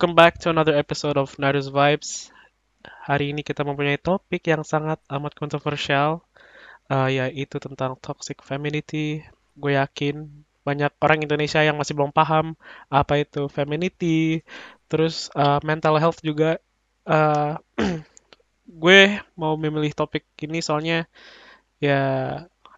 [0.00, 2.32] Welcome back to another episode of Naru's Vibes.
[3.04, 6.24] Hari ini kita mempunyai topik yang sangat amat kontroversial,
[6.88, 9.20] uh, yaitu tentang toxic femininity.
[9.52, 10.24] Gue yakin
[10.64, 12.56] banyak orang Indonesia yang masih belum paham
[12.88, 14.40] apa itu femininity,
[14.88, 16.56] terus uh, mental health juga.
[17.04, 17.60] Uh,
[18.88, 19.00] gue
[19.36, 21.04] mau memilih topik ini soalnya
[21.76, 22.00] ya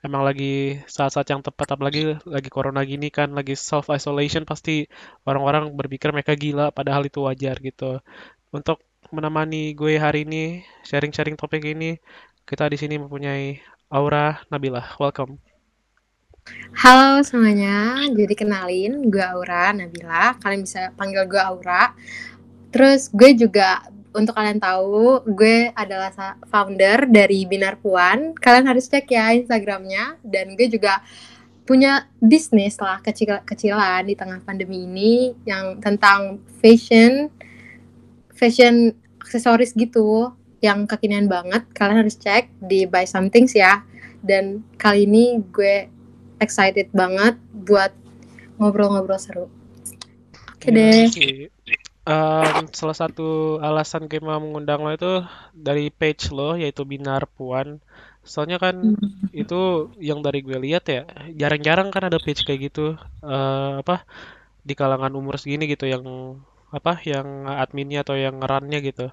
[0.02, 4.91] emang lagi saat-saat yang tepat apalagi lagi corona gini kan lagi self isolation pasti
[5.23, 8.02] orang-orang berpikir mereka gila padahal itu wajar gitu.
[8.51, 8.83] Untuk
[9.15, 12.02] menemani gue hari ini sharing-sharing topik ini
[12.43, 13.62] kita di sini mempunyai
[13.95, 14.83] Aura Nabila.
[14.98, 15.38] Welcome.
[16.74, 21.95] Halo semuanya, jadi kenalin gue Aura Nabila, kalian bisa panggil gue Aura.
[22.74, 26.13] Terus gue juga untuk kalian tahu, gue adalah
[26.49, 28.37] founder dari Binar Puan.
[28.37, 30.21] Kalian harus cek ya Instagramnya.
[30.21, 31.01] Dan gue juga
[31.65, 37.32] punya bisnis lah kecil-kecilan di tengah pandemi ini yang tentang fashion,
[38.37, 41.65] fashion aksesoris gitu yang kekinian banget.
[41.73, 43.80] Kalian harus cek di Buy Somethings ya.
[44.21, 45.88] Dan kali ini gue
[46.38, 47.91] excited banget buat
[48.60, 49.47] ngobrol-ngobrol seru.
[50.52, 55.12] Oke okay deh um, salah satu alasan gue mau mengundang lo itu
[55.54, 57.78] dari page lo yaitu Binar Puan.
[58.22, 59.34] Soalnya kan hmm.
[59.34, 61.02] itu yang dari gue lihat ya
[61.34, 64.06] jarang-jarang kan ada page kayak gitu uh, apa
[64.62, 66.38] di kalangan umur segini gitu yang
[66.70, 69.06] apa yang adminnya atau yang ngerannya gitu.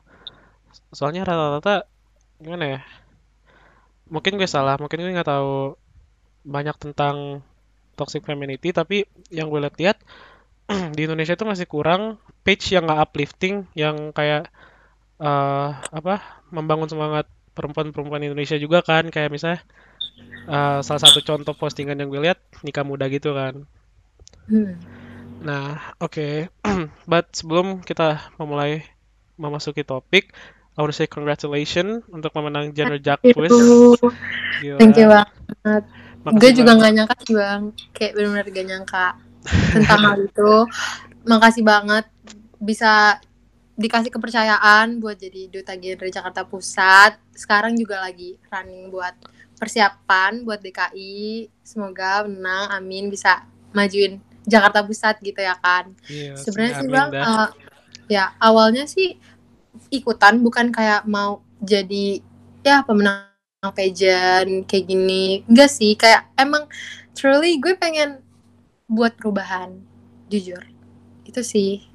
[0.94, 1.90] Soalnya rata-rata
[2.38, 2.82] gimana ya?
[4.10, 5.78] Mungkin gue salah, mungkin gue nggak tahu
[6.46, 7.46] banyak tentang
[8.00, 10.00] toxic femininity tapi yang gue lihat-lihat
[10.96, 12.16] di Indonesia itu masih kurang
[12.50, 14.50] page yang nggak uplifting yang kayak
[15.22, 19.62] uh, apa membangun semangat perempuan-perempuan Indonesia juga kan kayak misalnya
[20.50, 23.70] uh, salah satu contoh postingan yang gue lihat nikah muda gitu kan
[24.50, 24.74] hmm.
[25.46, 26.34] nah oke okay.
[27.12, 28.82] but sebelum kita memulai
[29.38, 30.34] memasuki topik
[30.74, 33.52] I want to say congratulations untuk memenang Gender Jack Quiz.
[34.80, 35.84] Thank you banget.
[36.24, 39.06] Gue juga nggak nyangka sih bang, kayak benar-benar gak nyangka
[39.76, 40.52] tentang hal itu.
[41.28, 42.08] Makasih banget
[42.60, 43.18] bisa
[43.80, 47.16] dikasih kepercayaan buat jadi duta genre Jakarta Pusat.
[47.32, 49.16] Sekarang juga lagi running buat
[49.56, 51.48] persiapan buat DKI.
[51.64, 55.96] Semoga menang, amin bisa majuin Jakarta Pusat gitu ya kan.
[56.12, 57.50] Iya, Sebenarnya sih bang, uh,
[58.12, 59.16] ya awalnya sih
[59.88, 62.20] ikutan bukan kayak mau jadi
[62.64, 63.32] ya pemenang
[63.64, 65.48] pageant kayak gini.
[65.48, 66.68] Enggak sih, kayak emang
[67.16, 68.24] truly gue pengen
[68.90, 69.86] buat perubahan
[70.32, 70.66] jujur
[71.30, 71.89] itu sih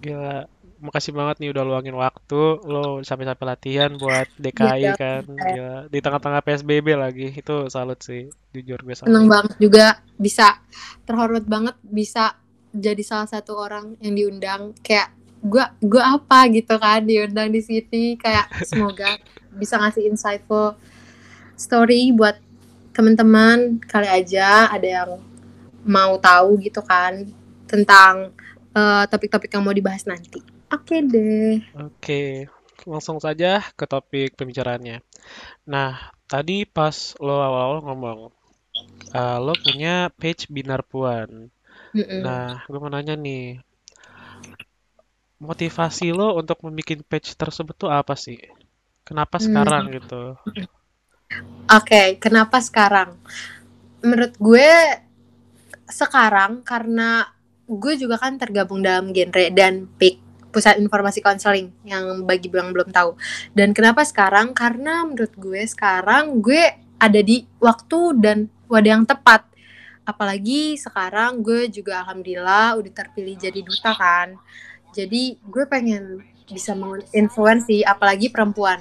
[0.00, 0.46] gila
[0.76, 2.42] makasih banget nih udah luangin waktu.
[2.64, 5.22] Lo sampai-sampai latihan buat DKI ya, kan.
[5.24, 5.88] gila.
[5.88, 7.28] di tengah-tengah PSBB lagi.
[7.32, 9.08] Itu salut sih jujur gue salut.
[9.12, 9.86] seneng banget juga
[10.16, 10.60] bisa
[11.04, 12.36] terhormat banget bisa
[12.76, 14.76] jadi salah satu orang yang diundang.
[14.84, 19.20] Kayak gue gue apa gitu kan diundang di sini kayak semoga
[19.56, 20.76] bisa ngasih insightful
[21.56, 22.36] story buat
[22.92, 23.80] teman-teman.
[23.84, 25.10] Kali aja ada yang
[25.86, 27.30] mau tahu gitu kan
[27.70, 28.34] tentang
[28.76, 30.44] eh, topik-topik uh, yang mau dibahas nanti.
[30.68, 31.56] Oke okay deh.
[31.80, 32.28] Oke, okay.
[32.84, 35.00] langsung saja ke topik pembicaraannya.
[35.64, 38.18] Nah, tadi pas lo awal-awal ngomong,
[39.16, 41.48] uh, lo punya page Binar Puan.
[41.96, 42.20] Mm -mm.
[42.20, 43.64] Nah, gue mau nanya nih,
[45.40, 48.40] motivasi lo untuk membuat page tersebut tuh apa sih?
[49.06, 49.94] Kenapa sekarang hmm.
[50.02, 50.22] gitu?
[50.34, 50.58] Oke,
[51.70, 53.14] okay, kenapa sekarang?
[54.02, 54.70] Menurut gue
[55.86, 57.30] sekarang karena
[57.66, 62.88] gue juga kan tergabung dalam genre dan PIK pusat informasi konseling yang bagi yang belum
[62.88, 63.12] tahu.
[63.52, 64.56] Dan kenapa sekarang?
[64.56, 69.44] Karena menurut gue sekarang gue ada di waktu dan wadah yang tepat.
[70.08, 74.40] Apalagi sekarang gue juga alhamdulillah udah terpilih jadi duta kan.
[74.96, 78.80] Jadi gue pengen bisa menginfluensi apalagi perempuan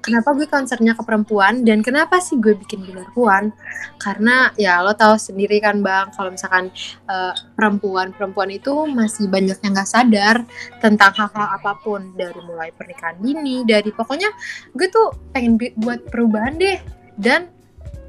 [0.00, 3.52] kenapa gue concernnya ke perempuan dan kenapa sih gue bikin perempuan?
[4.00, 6.72] Karena ya lo tahu sendiri kan bang kalau misalkan
[7.06, 10.36] uh, perempuan perempuan itu masih banyak yang nggak sadar
[10.80, 14.32] tentang hal-hal apa pun dari mulai pernikahan dini dari pokoknya
[14.74, 16.80] gue tuh pengen buat perubahan deh.
[17.20, 17.52] Dan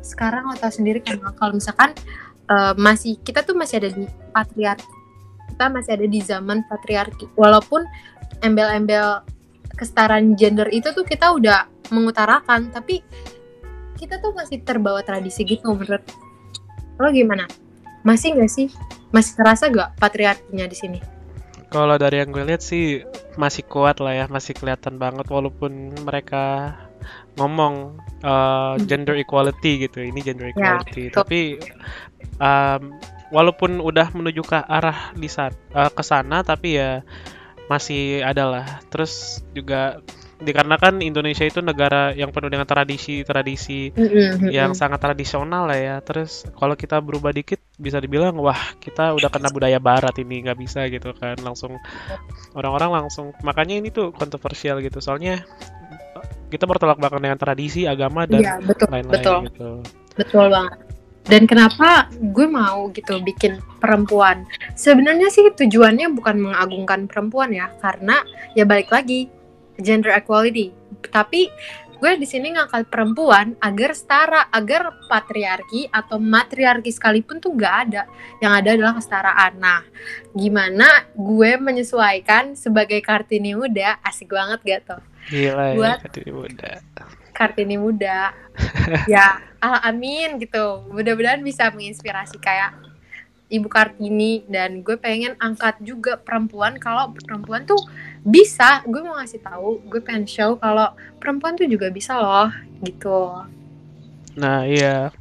[0.02, 1.92] sekarang lo tahu sendiri kan kalau misalkan
[2.48, 5.02] uh, masih kita tuh masih ada di patriarki
[5.52, 7.30] kita masih ada di zaman patriarki.
[7.38, 7.86] Walaupun
[8.42, 9.22] embel-embel
[9.82, 13.02] kesetaraan gender itu tuh kita udah mengutarakan tapi
[13.98, 16.06] kita tuh masih terbawa tradisi gitu menurut
[17.02, 17.50] lo gimana?
[18.06, 18.70] Masih nggak sih?
[19.10, 21.00] Masih terasa gak patriarkinya di sini?
[21.74, 23.02] Kalau dari yang gue lihat sih
[23.40, 26.76] masih kuat lah ya masih kelihatan banget walaupun mereka
[27.40, 31.04] ngomong uh, gender equality gitu ini gender ya, equality.
[31.08, 31.42] ya, tapi
[32.38, 33.00] um,
[33.32, 37.00] walaupun udah menuju ke arah di saat uh, ke sana tapi ya
[37.72, 38.68] masih ada lah.
[38.92, 40.04] Terus juga
[40.42, 43.94] dikarenakan Indonesia itu negara yang penuh dengan tradisi-tradisi
[44.50, 45.96] yang sangat tradisional lah ya.
[46.04, 50.60] Terus kalau kita berubah dikit bisa dibilang wah kita udah kena budaya barat ini nggak
[50.60, 51.80] bisa gitu kan langsung
[52.58, 55.48] orang-orang langsung makanya ini tuh kontroversial gitu soalnya
[56.52, 59.40] kita bertolak belakang dengan tradisi agama dan Iya, betul, lain-lain betul.
[59.48, 59.70] gitu.
[60.20, 60.91] Betul banget.
[61.22, 64.50] Dan kenapa gue mau gitu bikin perempuan?
[64.74, 68.26] Sebenarnya sih tujuannya bukan mengagungkan perempuan ya, karena
[68.58, 69.30] ya balik lagi
[69.78, 70.74] gender equality.
[71.14, 71.48] Tapi
[72.02, 78.10] gue di sini ngangkat perempuan agar setara, agar patriarki atau matriarki sekalipun tuh nggak ada.
[78.42, 79.52] Yang ada adalah kesetaraan.
[79.62, 79.82] Nah,
[80.34, 84.02] gimana gue menyesuaikan sebagai kartini muda?
[84.02, 85.02] Asik banget gak tuh?
[85.30, 86.82] Gila ya, Buat- Kartini muda.
[87.34, 88.36] Kartini muda.
[89.12, 90.86] ya, ah, amin gitu.
[90.92, 92.76] Mudah-mudahan bisa menginspirasi kayak
[93.52, 97.80] Ibu Kartini dan gue pengen angkat juga perempuan kalau perempuan tuh
[98.24, 98.80] bisa.
[98.88, 102.48] Gue mau ngasih tahu, gue pengen show kalau perempuan tuh juga bisa loh
[102.80, 103.44] gitu.
[104.40, 105.12] Nah iya,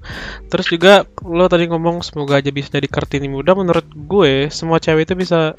[0.46, 3.58] terus juga lo tadi ngomong semoga aja bisa jadi kartini muda.
[3.58, 5.58] Menurut gue semua cewek itu bisa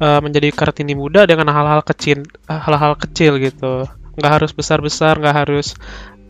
[0.00, 3.84] uh, menjadi kartini muda dengan hal-hal kecil, hal-hal kecil gitu.
[4.16, 5.76] Nggak harus besar-besar, nggak harus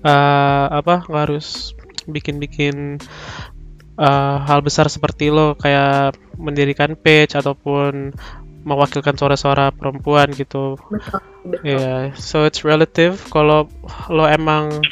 [0.02, 1.72] uh, apa, nggak harus
[2.06, 3.02] bikin-bikin
[3.98, 8.14] uh, hal besar seperti lo kayak mendirikan page ataupun
[8.66, 10.74] mewakilkan suara-suara perempuan gitu.
[10.90, 11.22] Betul.
[11.62, 13.14] Iya, so it's relative.
[13.30, 13.70] Kalau
[14.10, 14.82] lo emang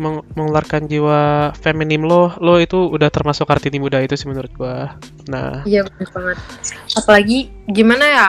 [0.00, 4.96] meng- mengeluarkan jiwa feminim lo, lo itu udah termasuk kartini muda itu sih menurut gua.
[5.28, 6.38] Nah, Iya bener banget.
[6.96, 7.38] Apalagi
[7.68, 8.26] gimana ya?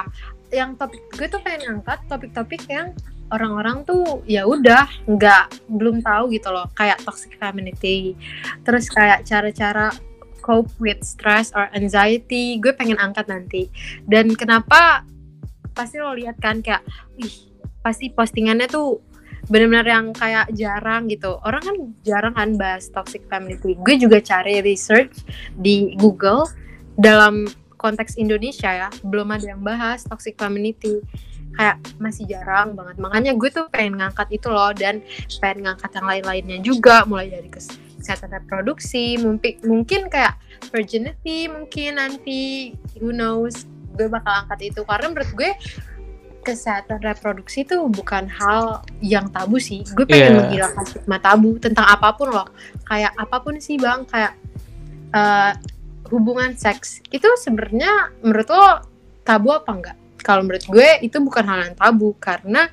[0.53, 2.93] Yang topik gue tuh pengen angkat topik-topik yang
[3.33, 8.13] orang-orang tuh ya udah nggak belum tahu gitu loh kayak toxic femininity.
[8.61, 9.89] Terus kayak cara-cara
[10.45, 13.73] cope with stress or anxiety gue pengen angkat nanti.
[14.05, 15.01] Dan kenapa
[15.73, 16.85] pasti lo lihat kan kayak
[17.17, 17.33] wih
[17.81, 19.01] pasti postingannya tuh
[19.51, 21.35] benar-benar yang kayak jarang gitu.
[21.43, 21.75] Orang kan
[22.05, 23.75] jarang kan bahas toxic femininity.
[23.81, 25.25] Gue juga cari research
[25.57, 26.47] di Google
[26.95, 27.49] dalam
[27.83, 31.03] konteks Indonesia ya belum ada yang bahas toxic femininity
[31.53, 32.97] kayak masih jarang banget.
[32.97, 35.05] Makanya gue tuh pengen ngangkat itu loh dan
[35.37, 40.35] pengen ngangkat yang lain-lainnya juga mulai dari kes- kesehatan reproduksi mungkin mungkin kayak
[40.73, 43.63] virginity mungkin nanti who knows
[43.93, 44.81] gue bakal angkat itu.
[44.83, 45.51] Karena menurut gue
[46.43, 49.85] kesehatan reproduksi itu bukan hal yang tabu sih.
[49.95, 50.37] Gue pengen Iya.
[50.43, 52.49] menghilangkan stigma tabu tentang apa pun loh.
[52.83, 54.03] Kayak apa pun sih bang.
[54.09, 54.35] Kayak
[55.13, 55.53] eh,
[56.11, 56.99] hubungan seks.
[57.13, 58.65] Itu sebenarnya menurut lo
[59.23, 62.71] tabu apa enggak kalau menurut gue itu bukan hal yang tabu karena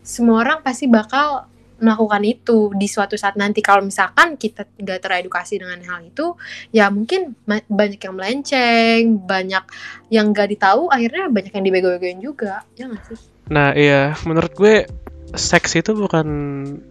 [0.00, 1.50] semua orang pasti bakal
[1.82, 3.58] melakukan itu di suatu saat nanti.
[3.58, 6.38] Kalau misalkan kita nggak teredukasi dengan hal itu
[6.70, 9.64] ya mungkin banyak yang melenceng banyak
[10.08, 12.62] yang nggak ditahu akhirnya banyak yang dibego-begoin juga.
[12.78, 13.18] Ya nggak sih?
[13.50, 14.88] Nah iya, menurut gue
[15.34, 16.26] seks itu bukan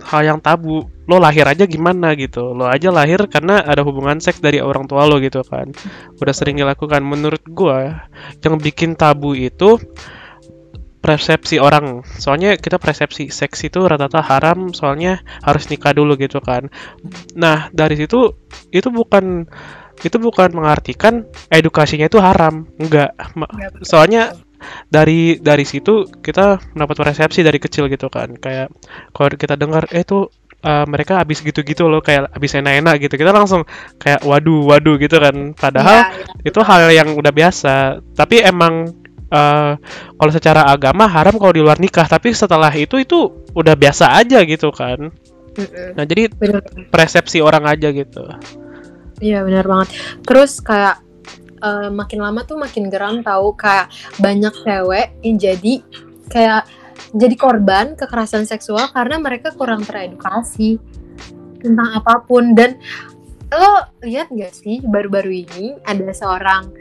[0.03, 0.87] hal yang tabu.
[1.07, 2.55] Lo lahir aja gimana gitu.
[2.55, 5.71] Lo aja lahir karena ada hubungan seks dari orang tua lo gitu kan.
[6.19, 7.03] Udah sering dilakukan.
[7.03, 8.07] Menurut gua
[8.43, 9.79] yang bikin tabu itu
[11.03, 12.07] persepsi orang.
[12.07, 16.71] Soalnya kita persepsi seks itu rata-rata haram, soalnya harus nikah dulu gitu kan.
[17.35, 18.31] Nah, dari situ
[18.71, 19.43] itu bukan
[19.99, 23.11] itu bukan mengartikan edukasinya itu haram, enggak.
[23.83, 24.31] Soalnya
[24.87, 28.35] dari dari situ kita mendapat persepsi dari kecil gitu kan.
[28.37, 28.71] Kayak
[29.11, 30.29] kalau kita dengar eh tuh
[30.61, 33.15] uh, mereka habis gitu-gitu loh kayak habis enak-enak gitu.
[33.17, 33.63] Kita langsung
[33.97, 35.55] kayak waduh waduh gitu kan.
[35.55, 36.47] Padahal Iya, iya.
[36.49, 37.75] itu hal yang udah biasa
[38.13, 38.91] tapi emang
[39.33, 39.73] eh,
[40.13, 44.45] kalau secara agama haram kalau di luar nikah tapi setelah itu itu udah biasa aja
[44.45, 45.09] gitu kan
[45.53, 45.97] Mm-mm.
[45.97, 46.61] nah jadi bener
[46.93, 48.21] persepsi orang aja gitu
[49.21, 49.89] Iya benar banget.
[50.25, 50.99] Terus kayak
[51.63, 53.87] eh, makin lama tuh makin geram tahu kayak
[54.19, 55.73] banyak cewek yang jadi
[56.27, 56.67] kayak
[57.13, 60.81] jadi korban kekerasan seksual karena mereka kurang teredukasi
[61.61, 62.57] tentang apa pun.
[62.57, 62.77] Dan
[63.53, 66.73] lo lihat gak sih baru-baru ini ada seorang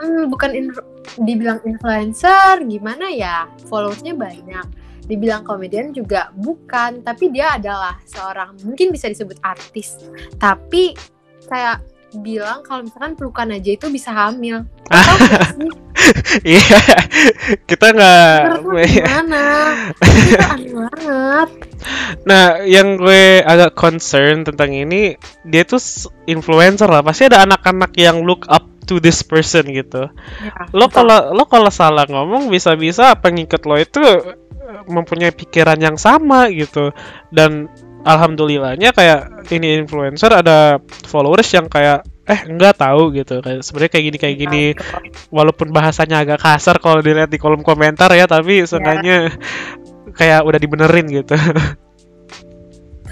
[0.00, 0.88] hmm, bukan in-
[1.20, 4.66] dibilang influencer gimana ya followersnya banyak.
[5.04, 10.00] Dibilang komedian juga bukan tapi dia adalah seorang mungkin bisa disebut artis.
[10.40, 10.96] Tapi
[11.44, 11.84] kayak
[12.20, 14.66] bilang kalau misalkan pelukan aja itu bisa hamil.
[16.44, 16.80] Iya
[17.64, 19.44] kita nggak lo gimana?
[20.04, 21.48] Itu aneh banget.
[22.28, 25.80] nah yang gue agak concern tentang ini dia tuh
[26.28, 30.08] influencer lah pasti ada anak-anak yang look up to this person gitu
[30.44, 34.36] Ya, lo kalau lo kalau salah ngomong bisa-bisa pengikut lo itu eh,
[34.88, 36.92] mempunyai pikiran yang sama gitu
[37.32, 37.68] dan
[38.04, 43.40] alhamdulillahnya kayak ini influencer ada followers yang kayak eh enggak tahu gitu.
[43.44, 44.64] Kayak sebenarnya kayak gini kayak gini.
[45.28, 49.32] Walaupun bahasanya agak kasar kalau dilihat di kolom komentar ya tapi seenggaknya
[50.16, 51.36] kayak udah dibenerin gitu.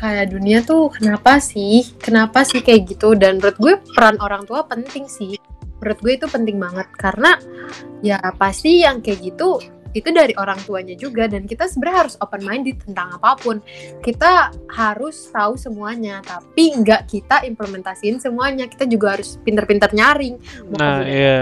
[0.02, 1.86] Kayak dunia tuh kenapa sih?
[2.02, 3.14] Kenapa sih kayak gitu?
[3.14, 5.38] Dan menurut gue peran orang tua penting sih.
[5.78, 6.90] Menurut gue itu penting banget.
[6.98, 7.38] Karena
[8.02, 12.42] ya pasti yang kayak gitu itu dari orang tuanya juga dan kita sebenarnya harus open
[12.48, 13.60] minded tentang apa pun.
[14.00, 18.64] Kita harus tahu semuanya tapi nggak kita implementasiin semuanya.
[18.68, 20.34] Kita juga harus pinter-pinter nyaring.
[20.72, 21.40] Mau nah iya.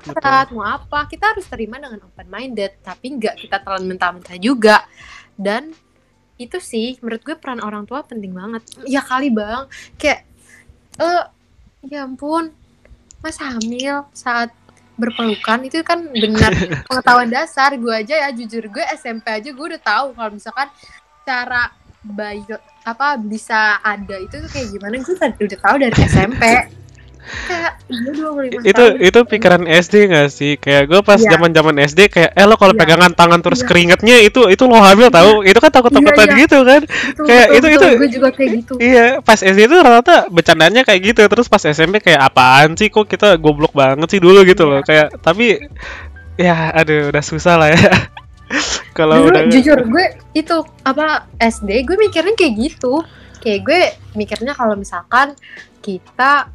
[0.00, 0.56] betul.
[0.56, 4.88] mau apa kita harus terima dengan open minded tapi nggak kita telan mentah-mentah juga.
[5.36, 5.72] Dan
[6.40, 8.64] itu sih menurut gue peran orang tua penting banget.
[8.88, 9.68] Ya kali bang.
[10.00, 10.24] Kayak
[10.96, 11.24] eh uh,
[11.84, 12.52] ya ampun
[13.20, 14.48] mas hamil saat
[15.00, 16.52] berpelukan itu kan benar.
[16.88, 20.68] Pengetahuan dasar gue aja ya jujur gue SMP aja gue udah tahu kalau misalkan
[21.24, 22.44] cara bayi
[22.84, 25.00] apa bisa ada itu tuh kayak gimana.
[25.00, 26.44] Gue udah tahu dari SMP
[27.46, 27.72] kayak
[28.62, 31.36] itu itu pikiran SD gak sih kayak gue pas iya.
[31.36, 32.82] zaman zaman SD kayak eh lo kalau yeah.
[32.82, 33.68] pegangan tangan terus yeah.
[33.68, 36.42] keringetnya itu itu lo hamil tahu itu kan takut takutan yeah, yeah.
[36.46, 37.90] gitu kan betul, kayak betul, itu betul.
[37.90, 41.62] itu gue juga kayak gitu iya pas SD itu rata-rata bercandanya kayak gitu terus pas
[41.62, 44.72] SMP kayak apaan sih kok kita goblok banget sih dulu gitu yeah.
[44.74, 45.58] loh kayak tapi
[46.40, 47.78] ya aduh udah susah lah ya
[48.98, 53.02] kalau udah jujur gue itu apa SD gue mikirnya kayak gitu
[53.40, 53.80] kayak gue
[54.14, 55.34] mikirnya kalau misalkan
[55.80, 56.52] kita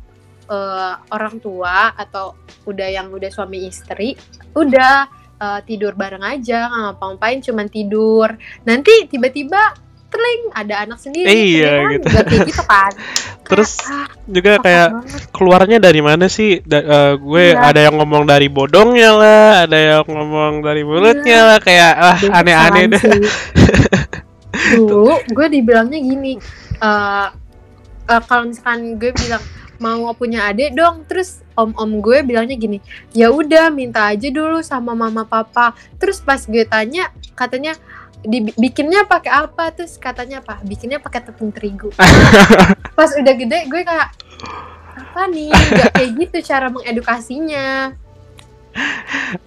[0.50, 4.18] uh, orang tua atau udah yang udah suami istri
[4.54, 5.08] udah
[5.40, 8.34] uh, tidur bareng aja ngapa-ngapain cuman tidur
[8.66, 9.86] nanti tiba-tiba
[10.16, 12.92] teling ada anak sendiri iya gitu kayak gitu kan
[13.46, 15.22] terus ah, juga kayak banget.
[15.36, 17.70] keluarnya dari mana sih da uh, gue iya.
[17.70, 21.50] ada yang ngomong dari bodongnya lah ada yang ngomong dari mulutnya iya.
[21.52, 23.04] lah kayak ah aneh-aneh deh
[24.80, 26.40] dulu gue dibilangnya gini
[26.80, 27.28] uh,
[28.10, 29.44] uh, kalau misalkan gue bilang
[29.80, 31.04] mau punya adik dong.
[31.08, 32.84] Terus om-om gue bilangnya gini
[33.16, 35.76] ya udah minta aja dulu sama mama papa.
[35.98, 37.78] Terus pas gue tanya katanya
[38.26, 39.72] dibikinnya pakai apa?
[39.72, 41.94] Terus katanya apa bikinnya pakai tepung terigu.
[42.98, 44.10] Pas udah gede gue kayak
[44.98, 45.52] apa nih?
[45.54, 47.94] Nggak kayak gitu cara mengedukasinya.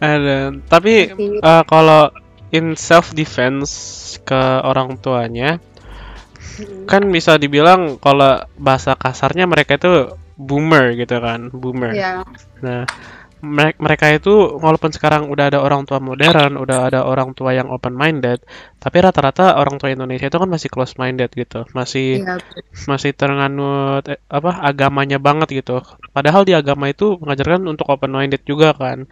[0.00, 2.08] Ada tapi uh, kalau
[2.54, 5.61] in self defense ke orang tuanya
[6.90, 12.22] kan bisa dibilang kalau bahasa kasarnya mereka itu boomer gitu kan boomer yeah.
[12.62, 12.86] nah
[13.42, 17.94] mereka itu walaupun sekarang udah ada orang tua modern, udah ada orang tua yang open
[17.94, 18.42] minded,
[18.82, 22.38] tapi rata-rata orang tua Indonesia itu kan masih close minded gitu, masih yeah.
[22.90, 25.78] masih teranganut eh, apa agamanya banget gitu.
[26.10, 29.06] Padahal di agama itu mengajarkan untuk open minded juga kan.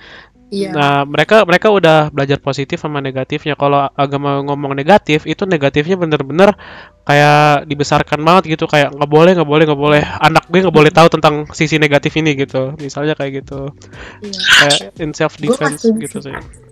[0.46, 0.70] Iya.
[0.70, 3.58] Nah, mereka mereka udah belajar positif sama negatifnya.
[3.58, 6.54] Kalau agama ngomong negatif, itu negatifnya bener-bener
[7.02, 10.02] kayak dibesarkan banget gitu, kayak nggak boleh, nggak boleh, nggak boleh.
[10.22, 12.78] Anak gue nggak boleh tahu tentang sisi negatif ini gitu.
[12.78, 13.74] Misalnya kayak gitu.
[14.22, 14.40] Iya.
[14.62, 16.65] Kayak in self defense gitu sih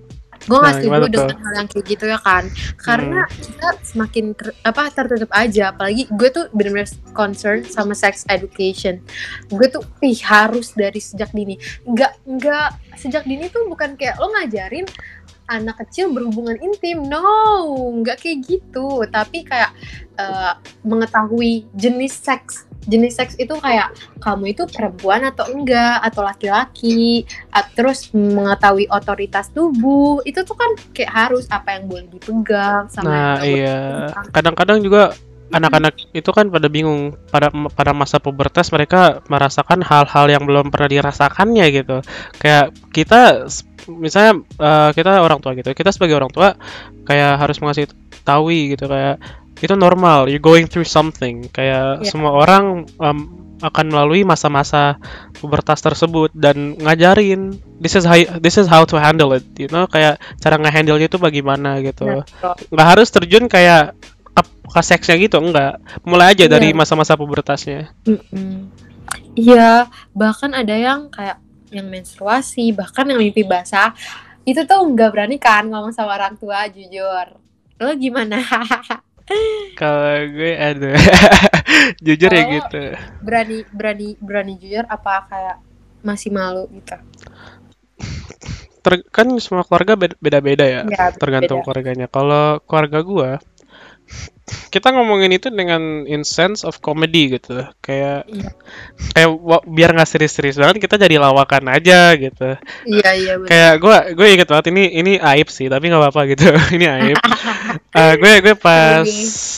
[0.45, 2.45] gue nah, ngasih setuju dengan hal yang kayak gitu ya kan?
[2.77, 3.35] Karena hmm.
[3.41, 5.73] kita semakin ter, apa tertutup aja.
[5.73, 9.01] Apalagi gue tuh benar-benar concern sama sex education.
[9.49, 11.57] Gue tuh ih harus dari sejak dini.
[11.89, 12.69] Nggak nggak
[13.01, 14.87] sejak dini tuh bukan kayak lo ngajarin
[15.49, 17.05] anak kecil berhubungan intim.
[17.07, 17.25] No
[18.03, 19.05] nggak kayak gitu.
[19.09, 19.73] Tapi kayak
[20.17, 22.69] uh, mengetahui jenis seks.
[22.85, 27.25] Jenis seks itu kayak kamu itu perempuan atau enggak atau laki-laki.
[27.73, 30.21] Terus mengetahui otoritas tubuh.
[30.29, 34.11] Itu tuh kan kayak harus apa yang boleh dipegang sama nah iya.
[34.35, 35.15] kadang-kadang juga
[35.53, 37.17] anak-anak itu kan pada bingung.
[37.29, 42.01] Pada pada masa pubertas mereka merasakan hal-hal yang belum pernah dirasakannya gitu.
[42.41, 43.51] Kayak kita
[43.91, 45.75] misalnya uh, kita orang tua gitu.
[45.77, 46.57] Kita sebagai orang tua
[47.05, 47.91] kayak harus mengasih
[48.25, 49.21] tahu gitu kayak
[49.61, 50.29] itu normal.
[50.29, 51.49] You going through something.
[51.53, 52.09] Kayak yeah.
[52.09, 55.01] semua orang um, akan melalui masa-masa
[55.39, 59.89] pubertas tersebut dan ngajarin this is how this is how to handle it you know?
[59.89, 62.25] Kayak cara ngehandle itu bagaimana gitu.
[62.73, 63.97] Nggak harus terjun kayak
[64.65, 66.53] ke, seksnya gitu enggak mulai aja yeah.
[66.53, 67.93] dari masa-masa pubertasnya
[69.37, 71.39] iya bahkan ada yang kayak
[71.71, 73.93] yang menstruasi bahkan yang mimpi basah
[74.45, 77.37] itu tuh nggak berani kan ngomong sama orang tua jujur
[77.81, 78.41] lo gimana
[79.81, 80.93] Kalau gue ada
[82.05, 82.83] jujur Kalo ya gitu.
[83.25, 85.57] Berani berani berani jujur apa kayak
[86.05, 86.97] masih malu gitu?
[88.85, 91.67] Ter, kan semua keluarga beda-beda ya, ya tergantung beda.
[91.73, 92.07] keluarganya.
[92.13, 93.31] Kalau keluarga gue,
[94.45, 97.65] kita ngomongin itu dengan in sense of comedy gitu.
[97.81, 98.51] Kayak Iya.
[99.17, 99.29] kayak
[99.65, 102.59] biar nggak serius-serius banget kita jadi lawakan aja gitu.
[102.85, 106.45] Iya iya kayak gue gue inget banget ini ini aib sih tapi nggak apa-apa gitu.
[106.77, 107.19] Ini aib.
[107.95, 109.07] Eh, gue gue pas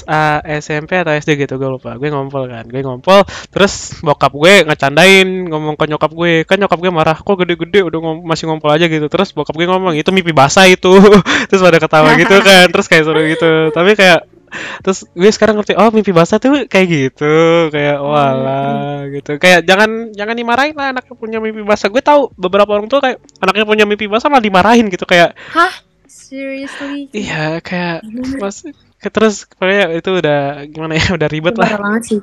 [0.04, 1.96] uh, SMP atau SD gitu gue lupa.
[1.96, 6.76] Gue ngompol kan gue ngompol terus bokap gue ngecandain ngomong ke nyokap gue kan nyokap
[6.76, 9.08] gue marah kok gede-gede udah ngom- masih ngompol aja gitu.
[9.08, 10.92] Terus bokap gue ngomong itu mimpi basah itu.
[11.48, 13.72] Terus pada ketawa gitu kan terus kayak seru gitu.
[13.72, 14.20] Tapi kayak
[14.84, 20.12] terus gue sekarang ngerti oh mimpi basah tuh kayak gitu kayak walah gitu kayak jangan
[20.12, 23.84] jangan dimarahin lah anaknya punya mimpi basah gue tahu beberapa orang tuh kayak anaknya punya
[23.84, 25.86] mimpi basah malah dimarahin gitu kayak Hah?
[26.06, 27.10] Seriously?
[27.14, 28.02] Iya, kayak
[28.42, 28.66] mas
[28.98, 31.70] terus kayak itu udah gimana ya, udah ribet Itu lah.
[31.78, 32.20] banget sih.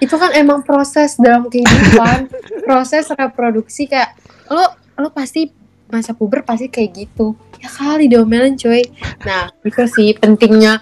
[0.00, 2.32] Itu kan emang proses dalam kehidupan,
[2.68, 4.16] proses reproduksi kayak
[4.48, 5.52] lo lo pasti
[5.92, 7.36] masa puber pasti kayak gitu.
[7.60, 8.82] Ya kali diomelin coy.
[9.28, 10.80] Nah, itu sih pentingnya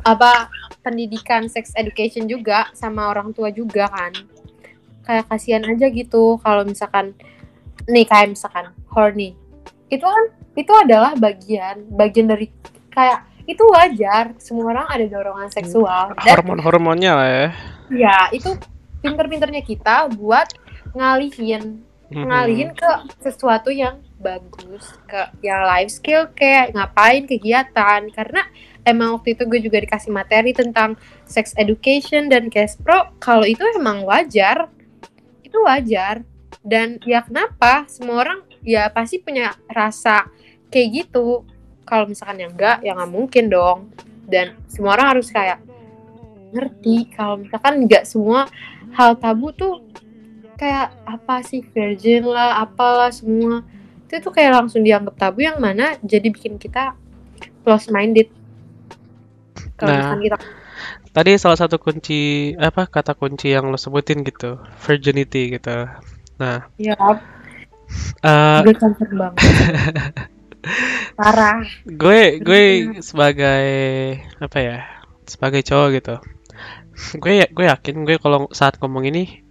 [0.00, 0.48] apa
[0.80, 4.12] pendidikan sex education juga sama orang tua juga kan.
[5.04, 7.12] Kayak kasihan aja gitu kalau misalkan
[7.84, 9.36] nih kayak misalkan horny.
[9.92, 10.24] Itu kan
[10.56, 12.48] itu adalah bagian bagian dari
[12.92, 17.48] kayak itu wajar semua orang ada dorongan seksual dan Hormon-hormonnya lah ya.
[17.92, 18.54] Ya, itu
[19.02, 20.46] pinter-pinternya kita buat
[20.94, 28.06] ngalihin, ngalihin ke sesuatu yang bagus, ke yang life skill kayak ngapain kegiatan.
[28.14, 28.46] Karena
[28.82, 33.10] emang waktu itu gue juga dikasih materi tentang sex education dan cash pro.
[33.22, 34.70] Kalau itu emang wajar,
[35.42, 36.26] itu wajar.
[36.62, 37.86] Dan ya kenapa?
[37.90, 40.30] Semua orang ya pasti punya rasa
[40.70, 41.46] kayak gitu.
[41.82, 43.90] Kalau misalkan yang enggak, ya nggak mungkin dong.
[44.26, 45.58] Dan semua orang harus kayak
[46.52, 48.44] ngerti kalau misalkan nggak semua
[48.92, 49.80] hal tabu tuh
[50.60, 53.64] kayak apa sih virgin lah apalah semua
[54.06, 56.92] itu tuh kayak langsung dianggap tabu yang mana jadi bikin kita
[57.64, 58.28] close minded
[59.82, 59.98] kalau Nah.
[59.98, 60.38] misalkan kita
[61.12, 62.20] Tadi salah satu kunci
[62.56, 65.84] apa kata kunci yang lo sebutin gitu, virginity gitu.
[66.40, 66.96] Nah, ya
[68.24, 69.36] eh, gue concern banget
[71.18, 72.62] parah gue gue
[73.04, 73.66] sebagai
[74.40, 74.78] apa ya,
[75.28, 76.14] sebagai cowok gitu.
[77.20, 79.44] Gue ya- gue yakin gue kalau saat ngomong ini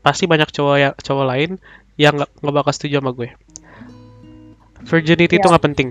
[0.00, 1.50] pasti banyak cowok ya cowok lain
[1.98, 3.34] yang nggak nggak bakal setuju sama gue.
[4.86, 5.50] Virginity itu Ya.
[5.50, 5.88] nggak penting.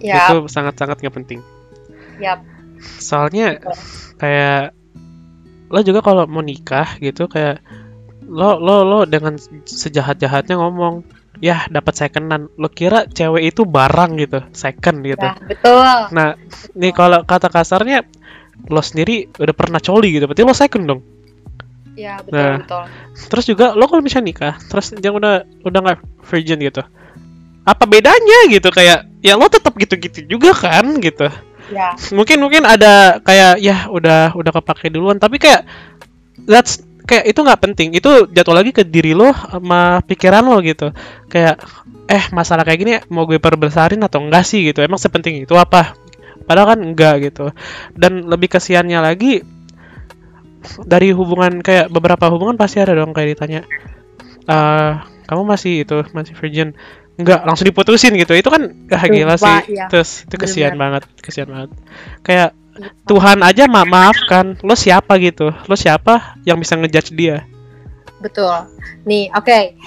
[0.00, 1.40] ya Itu sangat-sangat nggak penting.
[2.18, 2.42] Ya
[2.78, 3.58] Soalnya
[4.18, 4.74] kayak
[5.68, 7.60] lo juga kalau mau nikah gitu kayak
[8.28, 11.04] lo lo lo dengan sejahat-jahatnya ngomong
[11.42, 12.48] ya dapat secondan.
[12.56, 15.26] Lo kira cewek itu barang gitu second gitu.
[15.26, 15.84] Ya betul.
[16.14, 16.38] Nah
[16.78, 18.06] nih kalau kata kasarnya
[18.68, 21.00] lo sendiri udah pernah coli gitu berarti lo second dong.
[21.98, 22.56] Ya betul Nah.
[22.62, 22.84] betul.
[23.34, 25.98] terus juga lo kalau misalnya nikah terus yang udah udah nggak
[26.30, 26.82] virgin gitu
[27.68, 28.70] apa bedanya gitu?
[28.70, 31.28] Kayak ya lo tetap gitu-gitu juga kan gitu
[31.72, 31.94] ya.
[32.12, 35.20] Mungkin mungkin ada kayak ya udah udah kepake duluan.
[35.20, 35.64] Tapi kayak
[36.48, 37.88] that's kayak itu nggak penting.
[37.96, 40.92] Itu jatuh lagi ke diri lo sama pikiran lo gitu.
[41.28, 41.60] Kayak
[42.08, 44.80] eh masalah kayak gini mau gue perbesarin atau enggak sih gitu?
[44.84, 45.96] Emang sepenting itu apa?
[46.48, 47.52] Padahal kan enggak gitu.
[47.92, 49.44] Dan lebih kesiannya lagi
[50.84, 53.62] dari hubungan kayak beberapa hubungan pasti ada dong kayak ditanya
[54.48, 54.92] eh
[55.28, 56.72] kamu masih itu masih virgin
[57.18, 59.90] enggak langsung diputusin gitu itu kan ah, gila sih iya.
[59.90, 61.70] terus itu kesian banget kesian banget
[62.22, 62.50] kayak
[63.10, 67.42] Tuhan aja ma maafkan lo siapa gitu lo siapa yang bisa ngejudge dia
[68.18, 68.66] Betul.
[69.06, 69.78] Nih, oke.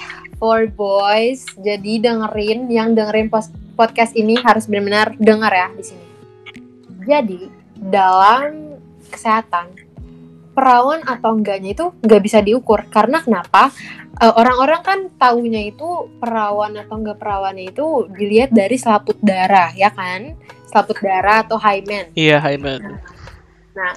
[0.42, 3.30] For boys, jadi dengerin yang dengerin
[3.78, 6.06] podcast ini harus benar-benar dengar ya di sini.
[7.06, 7.40] Jadi,
[7.78, 8.74] dalam
[9.12, 9.70] kesehatan
[10.52, 13.72] perawan atau enggaknya itu nggak bisa diukur karena kenapa?
[14.20, 19.88] Eh, Orang-orang kan taunya itu perawan atau enggak perawannya itu dilihat dari selaput darah, ya
[19.90, 20.36] kan?
[20.68, 22.12] Selaput darah atau hymen.
[22.16, 23.00] iya Hyman
[23.72, 23.92] Nah,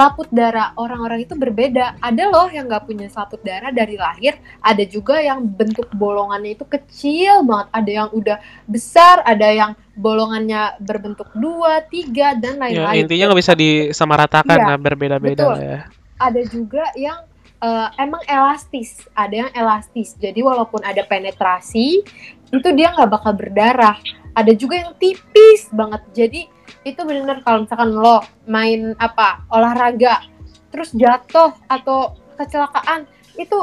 [0.00, 2.00] selaput darah orang-orang itu berbeda.
[2.00, 4.40] Ada loh yang nggak punya selaput darah dari lahir.
[4.64, 7.68] Ada juga yang bentuk bolongannya itu kecil banget.
[7.68, 13.04] Ada yang udah besar, ada yang bolongannya berbentuk dua, tiga, dan ya lain-lain.
[13.04, 15.56] intinya nggak bisa disamaratakan lah berbeda-beda betul.
[15.60, 15.80] ya
[16.16, 17.20] Ada juga yang
[17.60, 19.04] eh, emang elastis.
[19.12, 20.16] Ada yang elastis.
[20.16, 22.00] Jadi walaupun ada penetrasi,
[22.48, 24.00] itu dia nggak bakal berdarah.
[24.32, 26.00] Ada juga yang tipis banget.
[26.16, 26.40] Jadi
[26.82, 30.24] itu benar-benar kalau misalkan lo main apa olahraga
[30.70, 33.04] terus jatuh atau kecelakaan
[33.36, 33.56] itu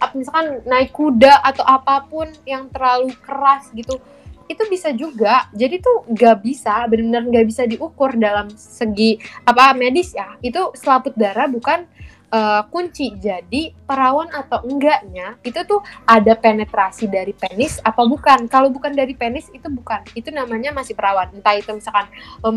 [0.00, 4.00] ap- misalkan naik kuda atau apa pun yang terlalu keras gitu
[4.48, 5.48] itu bisa juga.
[5.52, 10.36] Jadi tuh nggak bisa benar-benar nggak bisa diukur dalam segi apa medis ya.
[10.44, 11.86] Itu selaput darah bukan
[12.32, 13.16] eh, kunci.
[13.16, 18.46] Jadi perawan atau enggaknya itu tuh ada penetrasi dari penis apa bukan.
[18.48, 20.04] Kalau bukan dari penis itu bukan.
[20.12, 21.32] Itu namanya masih perawan.
[21.32, 22.08] Entah itu misalkan
[22.44, 22.52] lo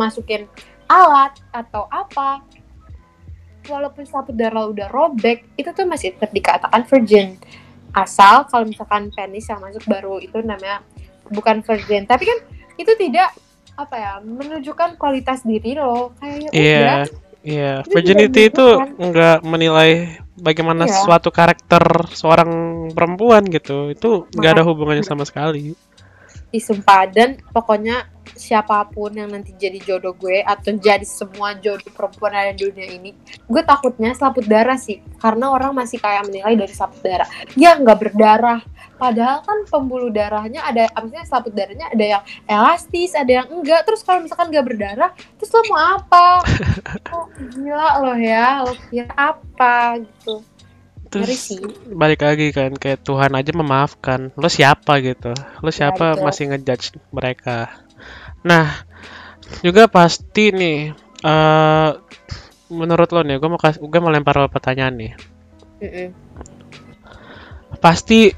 [0.87, 2.39] alat atau apa
[3.67, 7.35] walaupun selaput darah udah robek itu tuh masih tetap dikatakan virgin.
[7.91, 10.83] Asal kalau misalkan penis yang masuk baru itu namanya
[11.29, 12.37] bukan virgin tapi kan
[12.75, 13.33] itu tidak
[13.73, 16.99] apa ya menunjukkan kualitas diri lo kayak Iya, udah
[17.43, 17.71] iya.
[17.79, 19.91] Itu Virginity juga itu nggak menilai
[20.35, 20.97] bagaimana Iya.
[21.05, 22.51] suatu karakter seorang
[22.91, 23.89] perempuan gitu.
[23.89, 25.77] Itu nggak ada hubungannya sama sekali.
[26.47, 32.31] disumpah dan pokoknya siapa pun yang nanti jadi jodoh gue atau jadi semua jodoh perempuan
[32.31, 33.11] ada di dunia ini
[33.43, 37.27] gue takutnya selaput darah sih karena orang masih kayak menilai dari selaput darah
[37.59, 38.63] ya nggak berdarah
[38.97, 44.01] padahal kan pembuluh darahnya ada maksudnya selaput darahnya ada yang elastis ada yang enggak terus
[44.01, 46.41] kalau misalkan nggak berdarah terus lo mau apa
[47.15, 50.41] oh, gila lo ya lo kira apa gitu
[51.07, 51.61] Terus sih
[51.95, 54.35] balik lagi kan kayak Tuhan aja memaafkan.
[54.35, 55.31] Lo siapa gitu?
[55.63, 56.23] Lo siapa betul.
[56.27, 57.71] masih ngejudge mereka?
[58.43, 58.83] Nah,
[59.63, 60.91] juga pasti nih
[61.23, 61.89] eh
[62.67, 65.11] menurut lo nih, gue mau kasih, gue mau lempar lo pertanyaan nih.
[65.79, 66.09] Mm-mm.
[67.79, 68.35] Pasti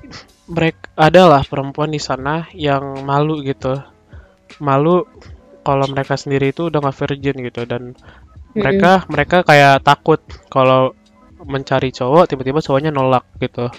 [0.49, 3.77] mereka adalah perempuan di sana yang malu gitu.
[4.59, 5.05] Malu
[5.61, 7.93] kalau mereka sendiri itu udah gak virgin gitu dan
[8.57, 10.97] mereka mereka kayak takut kalau
[11.45, 13.69] mencari cowok tiba-tiba cowoknya nolak gitu.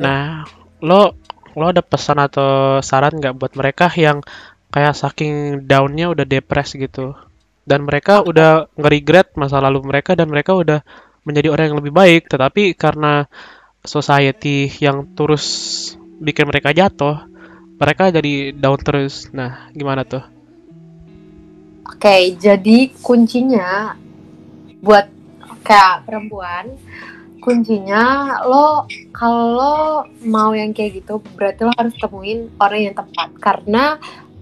[0.00, 0.48] Nah,
[0.80, 1.14] lo
[1.58, 4.24] lo ada pesan atau saran nggak buat mereka yang
[4.72, 7.16] kayak saking downnya udah depres gitu
[7.68, 10.80] dan mereka udah nge-regret masa lalu mereka dan mereka udah
[11.28, 13.28] menjadi orang yang lebih baik tetapi karena
[13.84, 15.44] society yang terus
[16.18, 17.28] bikin mereka jatuh
[17.78, 19.30] mereka jadi down terus.
[19.30, 20.22] Nah gimana tuh?
[21.88, 23.96] Oke, jadi kuncinya
[24.84, 25.08] buat
[25.64, 26.76] kayak perempuan,
[27.40, 33.28] kuncinya lo kalau mau yang kayak gitu berarti lo harus temuin orang yang tepat.
[33.40, 33.96] Karena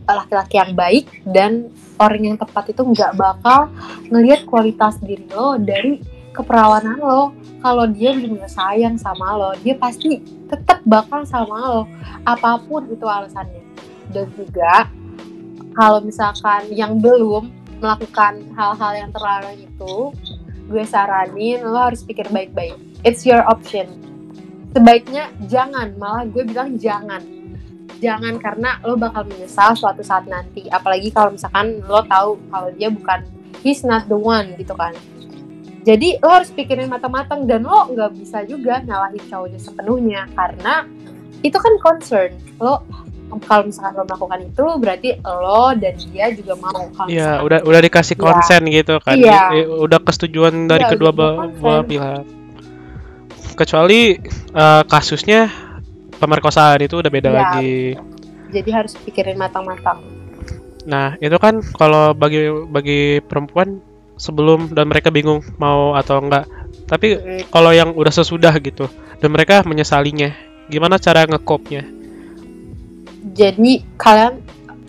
[0.06, 3.70] laki-laki yang baik dan orang yang tepat itu nggak bakal
[4.10, 7.32] ngelihat kualitas diri lo dari keperawanan lo.
[7.64, 11.80] Kalau dia benar sayang sama lo, dia pasti tetap bakal sama lo
[12.28, 13.64] apa pun itu alasannya.
[14.12, 14.86] Dan juga
[15.72, 17.48] kalau misalkan yang belum
[17.80, 20.12] melakukan hal-hal yang terlarang itu,
[20.68, 22.76] gue saranin lo harus pikir baik-baik.
[23.04, 23.86] It's your option.
[24.76, 27.24] Sebaiknya jangan, malah gue bilang jangan.
[27.96, 30.68] Jangan karena lo bakal menyesal suatu saat nanti.
[30.68, 33.24] Apalagi kalau misalkan lo tahu kalau dia bukan
[33.64, 34.92] he's not the one gitu kan.
[35.86, 40.82] Jadi lo harus pikirin matang-matang dan lo nggak bisa juga nyalahin cowoknya sepenuhnya karena
[41.40, 42.82] itu kan concern lo
[43.40, 47.80] kalau misalkan lo melakukan itu berarti lo dan dia juga mau kalau ya udah udah
[47.80, 48.22] dikasih Iya.
[48.24, 49.42] konsen gitu kan Iya.
[49.56, 51.54] I- udah kesetujuan dari Iya, kedua konsen.
[51.56, 52.22] belah pihak
[53.54, 54.00] kecuali
[54.52, 55.48] eh, kasusnya
[56.14, 57.36] pemerkosaan itu udah beda Iya.
[57.36, 57.74] lagi
[58.50, 60.02] jadi harus pikirin matang-matang
[60.82, 63.82] Nah, itu kan kalau bagi bagi perempuan
[64.16, 66.48] sebelum dan mereka bingung mau atau enggak.
[66.88, 68.88] Tapi kalau yang udah sesudah gitu
[69.20, 70.32] dan mereka menyesalinya,
[70.68, 71.96] gimana cara ngekopnya?
[73.36, 74.40] jadi kalian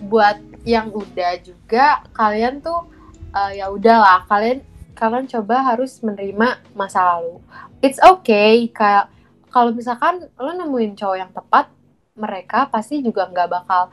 [0.08, 2.86] buat yang udah juga kalian tuh
[3.34, 4.62] eh, ya udahlah kalian
[4.94, 7.44] kalian coba harus menerima masa lalu
[7.82, 9.10] it's okay kayak
[9.52, 11.68] kalau misalkan lo nemuin cowok yang tepat
[12.16, 13.90] mereka pasti juga nggak bakal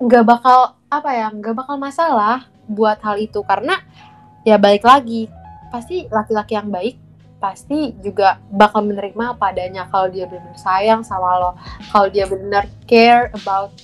[0.00, 3.82] nggak bakal apa ya nggak bakal masalah buat hal itu karena
[4.46, 5.26] ya balik lagi.
[5.74, 7.02] Pasti laki-laki yang baik
[7.36, 11.50] pasti juga bakal menerima apa adanya kalau dia benar sayang sama lo.
[11.92, 13.74] Kalau dia benar care about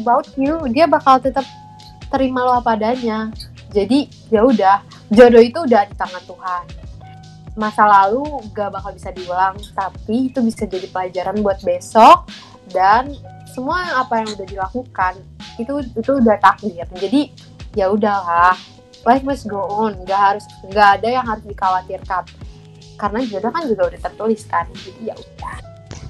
[0.00, 1.44] about you dia bakal tetap
[2.10, 3.30] terima lo apa adanya.
[3.70, 6.64] Jadi ya udah jodoh itu udah di tangan Tuhan.
[7.56, 12.28] Masa lalu gak bakal bisa diulang tapi itu bisa jadi pelajaran buat besok
[12.68, 13.16] dan
[13.48, 15.14] semua apa yang udah dilakukan
[15.56, 16.84] itu itu udah takdir.
[17.00, 17.32] Jadi
[17.72, 18.75] ya udahlah
[19.06, 19.94] life must go on.
[20.02, 22.24] Nggak harus nggak ada yang harus dikhawatirkan.
[22.98, 24.66] Karena jodoh kan juga udah tertulis kan.
[24.74, 25.56] Jadi ya udah.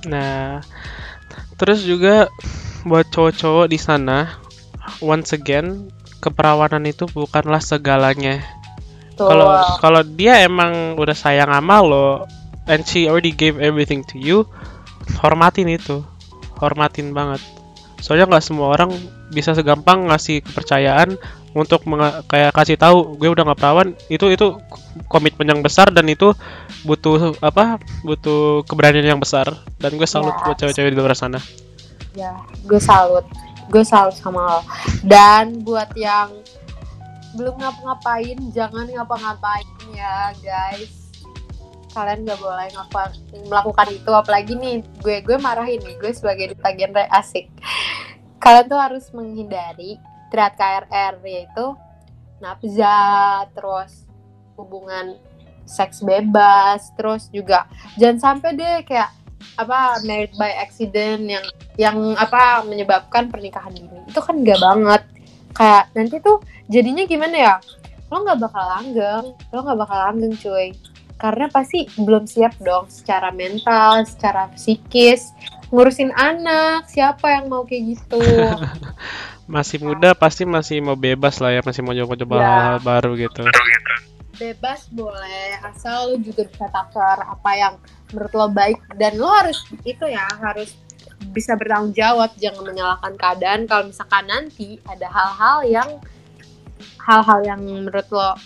[0.09, 0.65] Nah,
[1.61, 2.33] terus juga
[2.87, 4.39] buat cowok-cowok di sana,
[5.03, 5.91] once again,
[6.23, 8.39] keperawanan itu bukanlah segalanya.
[9.17, 9.49] Kalau
[9.83, 12.29] kalau dia emang udah sayang sama lo,
[12.71, 14.47] and she already gave everything to you,
[15.19, 16.05] hormatin itu,
[16.61, 17.43] hormatin banget.
[17.99, 18.93] Soalnya nggak semua orang
[19.33, 21.17] bisa segampang ngasih kepercayaan
[21.57, 21.89] untuk
[22.29, 23.97] kayak kasih tahu gue udah nggak perawan.
[24.13, 24.61] Itu itu
[25.09, 26.37] komitmen yang besar dan itu
[26.85, 29.49] butuh apa butuh keberanian yang besar.
[29.81, 30.45] Dan gue salut Yes.
[30.45, 31.41] buat cewek-cewek di luar sana.
[32.17, 32.33] ya
[32.65, 33.25] gue salut.
[33.69, 34.61] Gue salut sama lo.
[35.05, 36.33] Dan buat yang
[37.37, 41.13] belum ngapa-ngapain jangan ngapa-ngapain ya guys.
[41.93, 43.13] Kalian gak boleh ngapa
[43.49, 44.11] melakukan itu.
[44.13, 47.49] Apalagi nih gue gue marahin nih gue sebagai duta genre asik.
[48.41, 50.01] Kalian tuh harus menghindari
[50.33, 51.67] triad KRR yaitu
[52.43, 54.05] nafza terus
[54.57, 55.17] hubungan
[55.67, 57.67] seks bebas terus juga
[57.99, 59.11] jangan sampai deh kayak
[59.57, 61.47] apa married by accident yang
[61.81, 65.03] yang apa menyebabkan pernikahan dini itu kan enggak banget.
[65.57, 67.55] Kayak nanti tuh jadinya gimana ya?
[68.13, 69.27] Lo nggak bakal langgeng.
[69.53, 70.69] Lo nggak bakal langgeng cuy.
[71.17, 75.33] Karena pasti belum siap dong secara mental secara psikis.
[75.73, 78.21] Ngurusin anak siapa yang mau kayak gitu
[79.47, 82.43] masih muda pasti masih mau bebas lah ya masih mau coba-coba Ya.
[82.45, 83.43] hal-hal baru gitu.
[84.37, 87.75] Bebas boleh asal lo juga bisa takar apa yang
[88.13, 90.77] menurut lo baik dan lo harus itu ya harus
[91.33, 93.65] bisa bertanggung jawab jangan menyalahkan keadaan.
[93.65, 95.91] Kalau misalkan nanti ada hal-hal yang
[97.01, 98.37] hal-hal yang menurut lo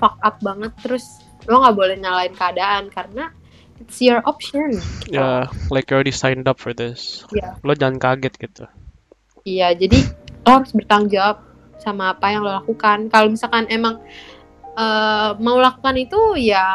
[0.00, 3.30] fuck up banget terus lo nggak boleh nyalain keadaan karena
[3.78, 4.74] it's your option.
[5.06, 7.22] Ya like you already signed up for this.
[7.30, 7.60] Iya.
[7.62, 8.64] lo jangan kaget gitu.
[9.42, 9.98] Iya, jadi
[10.42, 11.38] lo harus bertanggung jawab
[11.78, 13.10] sama apa yang lo lakukan.
[13.10, 14.02] Kalau misalkan emang
[14.74, 16.66] eh, mau lakukan itu ya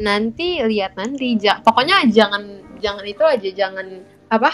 [0.00, 1.36] nanti lihat nanti.
[1.40, 2.42] Ja- pokoknya jangan
[2.80, 3.86] jangan itu aja, jangan
[4.28, 4.52] apa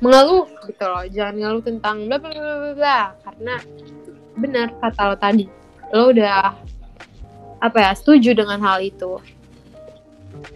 [0.00, 1.04] mengeluh gitu loh.
[1.06, 3.00] Jangan ngeluh tentang bla bla bla bla, bla.
[3.26, 3.54] karena
[4.38, 5.44] benar kata lo tadi.
[5.90, 6.54] Lo udah
[7.60, 9.20] apa ya setuju dengan hal itu.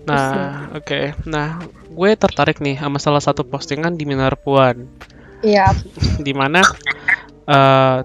[0.08, 1.60] nah oke nah
[1.92, 4.88] gue tertarik nih sama salah satu postingan di Minar Puan
[5.44, 5.76] Iya.
[6.24, 6.32] di
[7.48, 7.98] eh,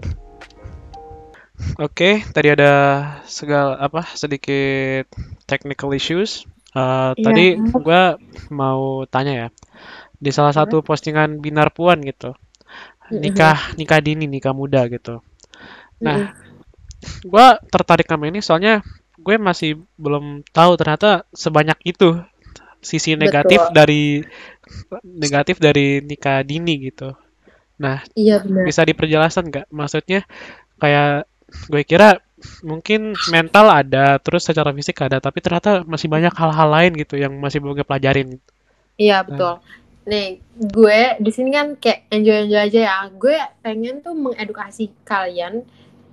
[1.76, 2.72] Oke, tadi ada
[3.28, 5.12] segala apa sedikit
[5.44, 6.48] technical issues.
[6.72, 7.24] Eh, Iya.
[7.26, 7.46] Tadi
[7.84, 8.16] gua
[8.48, 9.48] mau tanya ya,
[10.16, 12.32] di salah satu postingan Binar Puan gitu,
[13.12, 15.20] nikah nikah dini nikah muda gitu.
[16.00, 16.32] Nah,
[17.28, 18.80] gua tertarik sama ini soalnya
[19.20, 22.24] gue masih belum tahu ternyata sebanyak itu
[22.80, 23.76] sisi negatif Betul.
[23.76, 24.04] dari
[25.04, 27.12] negatif dari nikah dini gitu.
[27.80, 28.68] Nah, Iya benar.
[28.68, 29.66] bisa diperjelaskan nggak?
[29.72, 30.28] Maksudnya
[30.78, 31.26] kayak
[31.72, 32.20] gue kira
[32.64, 37.36] mungkin mental ada, terus secara fisik ada, tapi ternyata masih banyak hal-hal lain gitu yang
[37.40, 38.40] masih belum gue pelajarin.
[39.00, 39.64] Iya betul.
[40.10, 42.98] Nih, gue di sini kan kayak enjoy-enjoy aja ya.
[43.16, 45.64] Gue pengen tuh mengedukasi kalian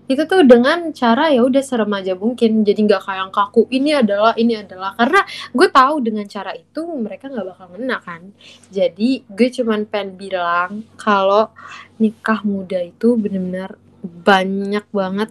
[0.06, 2.62] itu tuh dengan cara ya udah seremaja mungkin.
[2.62, 3.66] Jadi nggak kayak yang kaku.
[3.70, 5.20] Ini adalah ini adalah karena
[5.52, 8.22] gue tahu dengan cara itu mereka nggak bakal ngena kan.
[8.70, 11.50] Jadi gue cuman pengen bilang kalau
[11.98, 15.30] nikah muda itu benar-benar banyak banget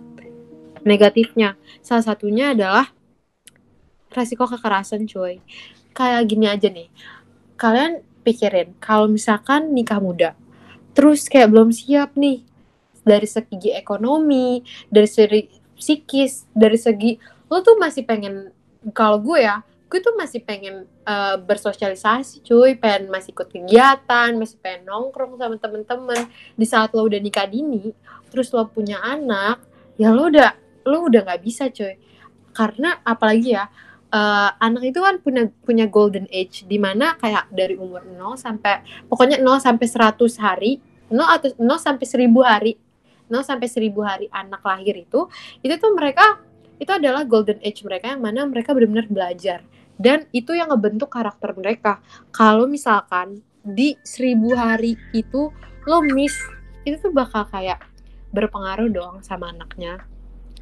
[0.83, 1.55] negatifnya.
[1.79, 2.91] Salah satunya adalah
[4.11, 5.39] resiko kekerasan cuy.
[5.95, 6.91] Kayak gini aja nih
[7.55, 10.35] kalian pikirin kalau misalkan nikah muda
[10.95, 12.43] terus kayak belum siap nih
[13.05, 15.45] dari segi ekonomi dari segi
[15.77, 17.13] psikis dari segi
[17.47, 18.49] lo tuh masih pengen
[18.91, 22.75] kalau gue ya gue tuh masih pengen eh, bersosialisasi cuy.
[22.75, 26.27] Pengen masih ikut kegiatan masih pengen nongkrong sama temen-temen.
[26.57, 27.93] Di saat lo udah nikah dini
[28.27, 29.63] terus lo punya anak
[29.95, 30.51] ya lo udah
[30.83, 31.95] lo udah nggak bisa cuy.
[32.51, 33.71] Karena apalagi ya
[34.11, 38.83] eh, anak itu kan punya punya golden age di mana kayak dari umur 0 sampai
[39.07, 40.71] pokoknya 0 sampai 100 hari
[41.07, 42.71] 0 atau 0 sampai 1000 hari
[43.29, 45.29] 0 sampai 1000 hari anak lahir itu
[45.61, 46.41] itu tuh mereka
[46.77, 49.59] itu adalah golden age mereka yang mana mereka benar-benar belajar
[49.95, 52.03] dan itu yang ngebentuk karakter mereka
[52.35, 55.49] kalau misalkan di 1000 hari itu
[55.87, 56.35] lo miss
[56.85, 57.81] itu tuh bakal kayak
[58.35, 60.03] berpengaruh dong sama anaknya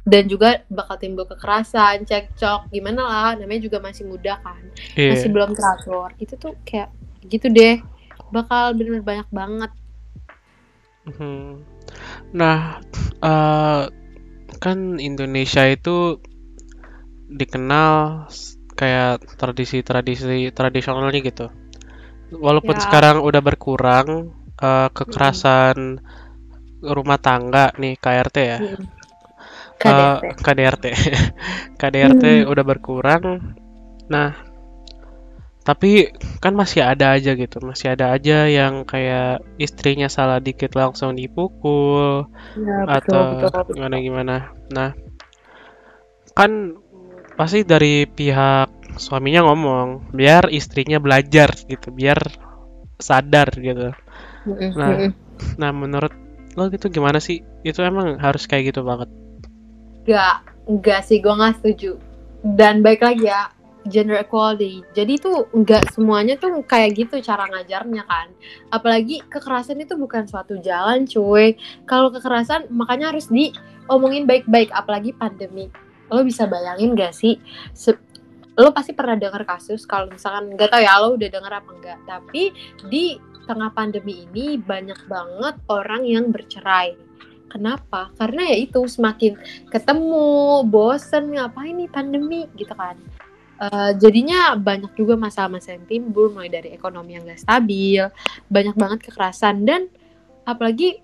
[0.04, 4.60] dan juga bakal timbul kekerasan, cekcok, gimana lah, namanya juga masih muda kan,
[5.00, 5.16] Iya.
[5.16, 6.12] masih belum teratur.
[6.20, 6.92] Itu tuh kayak
[7.24, 7.80] gitu deh,
[8.28, 9.72] bakal bener-bener banyak banget.
[11.08, 11.73] Mhm.
[12.34, 12.78] Nah,
[13.22, 13.82] eh,
[14.62, 16.18] kan Indonesia itu
[17.30, 21.46] dikenal s- kayak tradisi-tradisi tradisionalnya gitu.
[22.34, 22.82] Walaupun Ya.
[22.82, 24.08] sekarang udah berkurang
[24.54, 25.98] eh, kekerasan
[26.84, 28.58] rumah tangga nih KRT ya.
[28.62, 28.84] Mm.
[29.84, 30.24] Eh, KDRT.
[30.44, 30.84] KDRT.
[31.80, 32.50] KDRT Hmm.
[32.52, 33.22] udah berkurang.
[34.08, 34.28] Nah,
[35.64, 36.12] tapi
[36.44, 42.28] kan masih ada aja gitu, masih ada aja yang kayak istrinya salah dikit langsung dipukul
[42.54, 43.74] Ya, atau betul, betul, betul.
[43.80, 44.34] gimana gimana.
[44.70, 44.90] Nah,
[46.36, 46.76] kan
[47.34, 52.20] pasti dari pihak suaminya ngomong biar istrinya belajar gitu, biar
[53.00, 53.90] sadar gitu.
[54.78, 55.10] Nah.
[55.58, 56.14] Nah, menurut
[56.54, 57.42] lo gitu gimana sih?
[57.66, 59.10] Itu emang harus kayak gitu banget.
[60.06, 60.36] Gak,
[60.68, 61.98] enggak sih, gue gak setuju.
[62.44, 63.50] Dan baik lagi ya,
[63.88, 64.84] gender equality.
[64.96, 68.28] Jadi tuh nggak semuanya tuh kayak gitu cara ngajarnya kan.
[68.72, 71.56] Apalagi kekerasan itu bukan suatu jalan cuy.
[71.84, 74.72] Kalau kekerasan makanya harus diomongin baik-baik.
[74.72, 75.68] Apalagi pandemi.
[76.12, 77.40] Lo bisa bayangin gak sih?
[77.72, 78.00] Se-
[78.54, 81.98] lo pasti pernah dengar kasus kalau misalkan nggak tahu ya lo udah dengar apa enggak.
[82.06, 82.54] Tapi
[82.86, 86.96] di tengah pandemi ini banyak banget orang yang bercerai
[87.54, 89.38] kenapa karena ya itu semakin
[89.70, 90.26] ketemu
[90.66, 92.98] bosen ngapain nih pandemi gitu kan
[93.54, 98.02] Uh, jadinya banyak juga masalah-masalah yang timbul mulai dari ekonomi yang gak stabil
[98.50, 99.86] banyak banget kekerasan dan
[100.42, 100.98] apalagi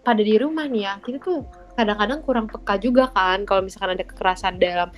[0.00, 1.44] pada di rumah nih ya kita tuh
[1.76, 4.88] kadang-kadang kurang peka juga kan kalau misalkan ada kekerasan dalam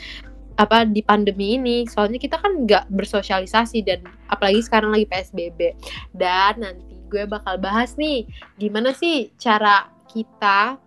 [0.55, 1.87] apa di pandemi ini.
[1.87, 5.75] Soalnya kita kan nggak bersosialisasi dan apalagi sekarang lagi psbb
[6.15, 8.27] dan nanti gue bakal bahas nih
[8.59, 10.79] gimana sih cara kita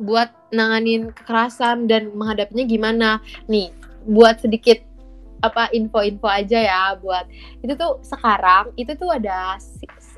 [0.00, 3.08] buat nanganin kekerasan dan menghadapinya gimana.
[3.48, 3.72] Nih
[4.08, 4.80] buat sedikit
[5.42, 7.26] apa info-info aja ya buat
[7.60, 9.58] itu tuh sekarang itu tuh ada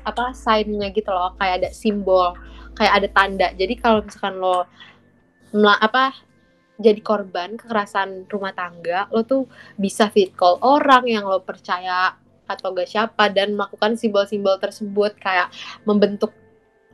[0.05, 2.37] apa signnya gitu loh kayak ada simbol
[2.75, 3.47] kayak ada tanda.
[3.55, 4.67] Jadi kalau misalkan lo
[5.65, 6.13] apa
[6.75, 9.47] jadi korban kekerasan rumah tangga lo tuh
[9.79, 15.17] bisa fit call orang yang lo percaya atau gak siapa dan melakukan simbol-simbol tersebut.
[15.17, 15.49] Kayak
[15.87, 16.35] membentuk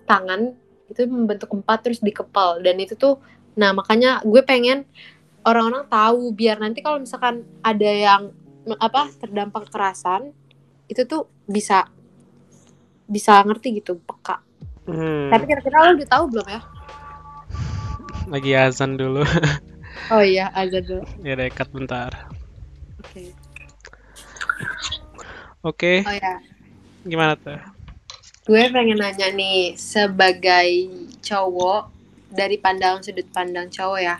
[0.07, 0.55] tangan
[0.87, 2.63] itu membentuk empat terus dikepal.
[2.63, 3.19] Dan itu tuh
[3.51, 4.87] nah makanya gue pengen
[5.45, 8.21] orang-orang tahu biar nanti kalau misalkan ada yang
[8.77, 10.33] apa terdampak kekerasan
[10.85, 11.89] itu tuh bisa
[13.09, 14.39] bisa ngerti gitu peka.
[14.85, 15.29] Hmm.
[15.33, 16.61] Tapi kira-kira lo udah tahu belum ya?
[18.29, 19.25] Lagi azan dulu.
[20.13, 21.03] oh iya azan dulu.
[21.25, 22.11] Ya dekat bentar.
[23.01, 23.09] Oke.
[23.09, 23.27] Okay.
[25.61, 25.93] Oke.
[26.01, 26.07] Okay.
[26.07, 26.33] Oh ya.
[27.01, 27.57] Gimana tuh?
[28.45, 30.89] Gue pengen nanya nih sebagai
[31.21, 31.93] cowok
[32.31, 34.17] dari pandang sudut pandang cowok ya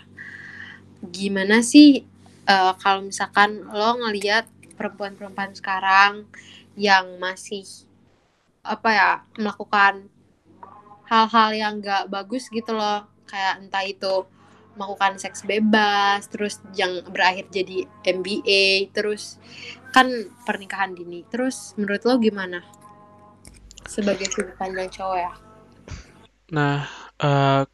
[1.10, 2.06] gimana sih
[2.46, 4.46] uh, kalau misalkan lo ngelihat
[4.78, 6.30] perempuan-perempuan sekarang
[6.78, 7.66] yang masih
[8.62, 9.12] apa ya
[9.42, 10.06] melakukan
[11.10, 14.26] hal-hal yang gak bagus gitu loh kayak entah itu
[14.78, 19.36] melakukan seks bebas terus yang berakhir jadi MBA terus
[19.92, 20.08] kan
[20.48, 22.64] pernikahan dini terus menurut lo gimana
[23.84, 25.34] sebagai sudut pandang cowok ya?
[26.56, 26.88] Nah
[27.20, 27.68] uh,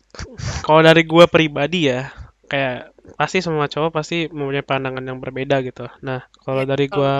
[0.65, 2.09] kalau dari gue pribadi ya
[2.47, 5.91] kayak pasti semua cowok pasti mempunyai pandangan yang berbeda gitu.
[6.03, 7.13] Nah, kalau ya, dari gue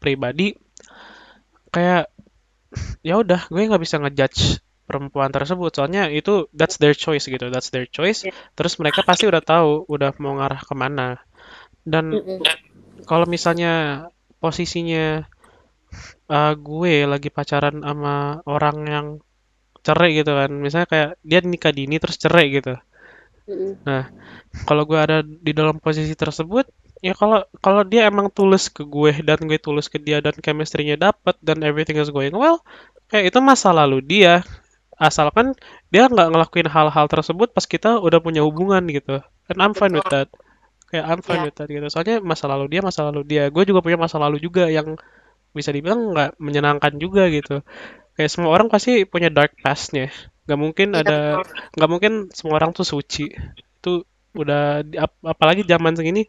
[0.00, 0.52] pribadi
[1.72, 2.12] kayak
[3.02, 7.72] ya udah gue nggak bisa ngejudge perempuan tersebut soalnya itu that's their choice gitu that's
[7.72, 8.36] their choice yeah.
[8.52, 11.18] terus mereka pasti udah tahu udah mau ngarah ke mana
[11.88, 12.38] dan mm -mm.
[13.08, 14.06] kalau misalnya
[14.38, 15.24] posisinya
[16.28, 19.06] uh, gue lagi pacaran sama orang yang
[19.84, 22.76] cerai gitu kan misalnya kayak dia nikah dini terus cerai gitu
[23.84, 24.08] Nah,
[24.64, 26.64] kalau gue ada di dalam posisi tersebut,
[27.04, 30.96] ya kalau kalau dia emang tulus ke gue dan gue tulus ke dia dan chemistry-nya
[30.96, 32.64] dapet dan everything is going well,
[33.12, 34.40] kayak itu masa lalu dia.
[34.94, 35.58] Asalkan
[35.90, 39.20] dia nggak ngelakuin hal-hal tersebut pas kita udah punya hubungan gitu.
[39.50, 40.32] And I'm fine with that.
[40.88, 41.46] Kayak I'm fine yeah.
[41.50, 41.86] with that gitu.
[41.90, 43.50] Soalnya masa lalu dia, masa lalu dia.
[43.50, 44.96] Gue juga punya masa lalu juga yang
[45.52, 47.60] bisa dibilang nggak menyenangkan juga gitu.
[48.14, 51.18] Kayak semua orang pasti punya dark past-nya nggak mungkin ya, ada
[51.76, 53.32] nggak mungkin semua orang tuh suci.
[53.56, 54.04] Itu
[54.34, 56.26] udah ap, apalagi zaman segini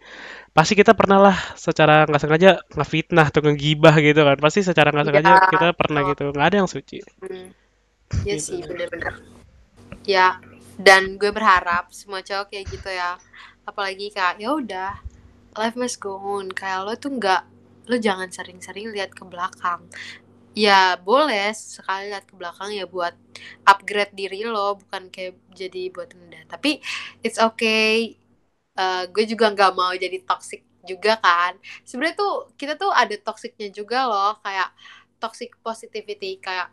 [0.53, 4.37] pasti kita pernah lah secara nggak sengaja ngefitnah atau ngegibah gitu kan.
[4.39, 6.07] Pasti secara nggak sengaja ya, kita pernah oh.
[6.13, 6.23] gitu.
[6.31, 6.97] Nggak ada yang suci.
[7.21, 7.49] Hmm.
[8.21, 8.43] ya gitu.
[8.43, 9.13] sih bener-bener.
[10.05, 10.37] Ya
[10.75, 13.19] dan gue berharap semua cowok kayak gitu ya.
[13.65, 14.91] Apalagi kayak ya udah
[15.57, 16.53] life must go on.
[16.53, 17.41] Kayak lo tuh nggak
[17.85, 19.85] lo jangan sering-sering lihat ke belakang
[20.55, 23.11] Ya boleh sekali lihat ke belakang ya buat
[23.67, 26.47] upgrade diri lo, bukan kayak jadi buat rendah.
[26.47, 26.79] Tapi
[27.19, 28.15] it's okay.
[28.75, 31.59] Uh, gue juga nggak mau jadi toxic juga kan.
[31.83, 34.71] Sebenarnya tuh kita tuh ada toxicnya juga loh, kayak
[35.19, 36.71] toxic positivity kayak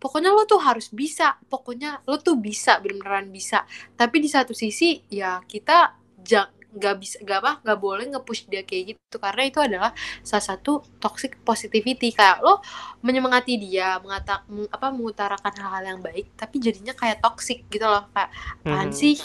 [0.00, 3.64] pokoknya lo tuh harus bisa, pokoknya lo tuh bisa beneran bisa.
[3.96, 8.66] Tapi di satu sisi ya kita jangan nggak bisa nggak apa nggak boleh nge-push dia
[8.66, 9.16] kayak gitu.
[9.22, 9.90] Karena itu adalah
[10.26, 12.10] salah satu toxic positivity.
[12.10, 12.58] Kayak lo
[13.06, 18.10] menyemangati dia mengata apa mengutarakan hal-hal yang baik tapi jadinya kayak toxic gitu loh.
[18.10, 18.30] Kayak
[18.66, 18.98] apaan hmm.
[18.98, 19.16] sih?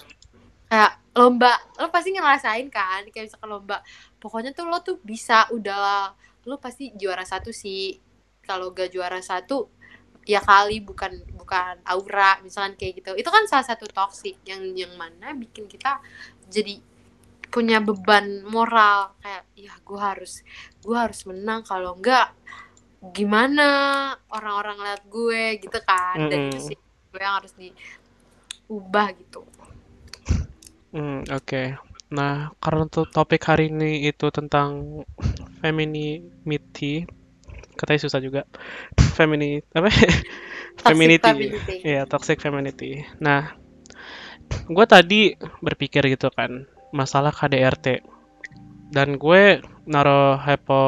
[0.69, 3.81] Kayak lomba lo pasti ngerasain kan kayak misalkan lomba.
[4.21, 6.13] Pokoknya tuh lo tuh bisa udah
[6.45, 7.97] lo pasti juara satu sih.
[8.45, 9.69] Kalau gak juara satu
[10.29, 13.12] ya kali bukan bukan aura misalkan kayak gitu.
[13.17, 15.97] Itu kan salah satu toxic yang yang mana bikin kita
[16.49, 16.81] jadi
[17.49, 20.45] punya beban moral kayak ya gue harus
[20.85, 22.31] gue harus menang kalau enggak
[23.15, 23.67] gimana
[24.29, 26.15] orang-orang lihat gue gitu kan.
[26.15, 26.31] Mm -hmm.
[26.31, 26.77] dan itu sih
[27.10, 29.41] gue yang harus diubah gitu.
[30.93, 31.45] Mm, oke.
[31.45, 31.67] Okay.
[32.10, 35.02] nah karena untuk topik hari ini itu tentang
[35.62, 37.06] femininity
[37.77, 38.41] katanya susah juga.
[39.13, 39.93] Femini apa?
[40.89, 41.54] Femininity.
[41.85, 43.06] ya toxic femininity.
[43.21, 43.54] Nah
[44.50, 48.02] gue tadi berpikir gitu kan masalah KDRT
[48.90, 50.81] dan gue naro hypo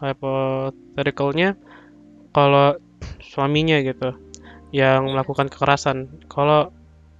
[0.00, 1.58] hypotheticalnya
[2.32, 2.78] kalau
[3.20, 4.14] suaminya gitu
[4.72, 6.22] yang melakukan kekerasan.
[6.28, 6.72] Kalau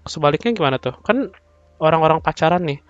[0.05, 0.97] sebaliknya gimana tuh?
[1.05, 1.33] Kan
[1.81, 2.81] orang-orang pacaran nih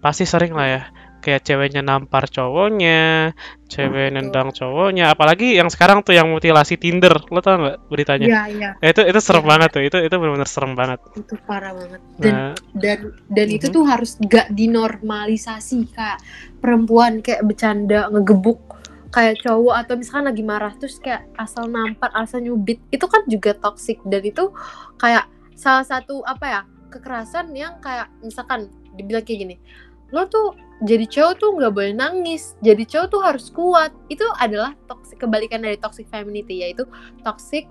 [0.00, 0.82] pasti sering lah ya
[1.26, 3.34] kayak ceweknya nampar cowoknya,
[3.66, 8.26] cewek nendang cowoknya, apalagi yang sekarang tuh yang mutilasi Tinder, lo tau nggak beritanya?
[8.30, 8.70] Iya, iya.
[8.78, 9.50] Eh, itu itu serem Iya.
[9.50, 11.02] banget tuh, itu itu benar-benar serem banget.
[11.18, 12.00] Itu parah banget.
[12.22, 13.74] Dan Nah, dan dan itu Mhm.
[13.74, 16.22] tuh harus gak dinormalisasi kak
[16.62, 18.62] perempuan kayak bercanda ngegebuk
[19.10, 23.56] kayak cowok atau misalkan lagi marah terus kayak asal nampar asal nyubit itu kan juga
[23.56, 24.52] toxic dan itu
[24.96, 25.24] kayak
[25.56, 26.60] salah satu apa ya
[26.92, 29.56] kekerasan yang kayak misalkan dibilang kayak gini
[30.12, 30.52] lo tuh
[30.84, 35.64] jadi cowok tuh nggak boleh nangis jadi cowok tuh harus kuat itu adalah toxic kebalikan
[35.64, 36.84] dari toxic femininity yaitu
[37.24, 37.64] toxic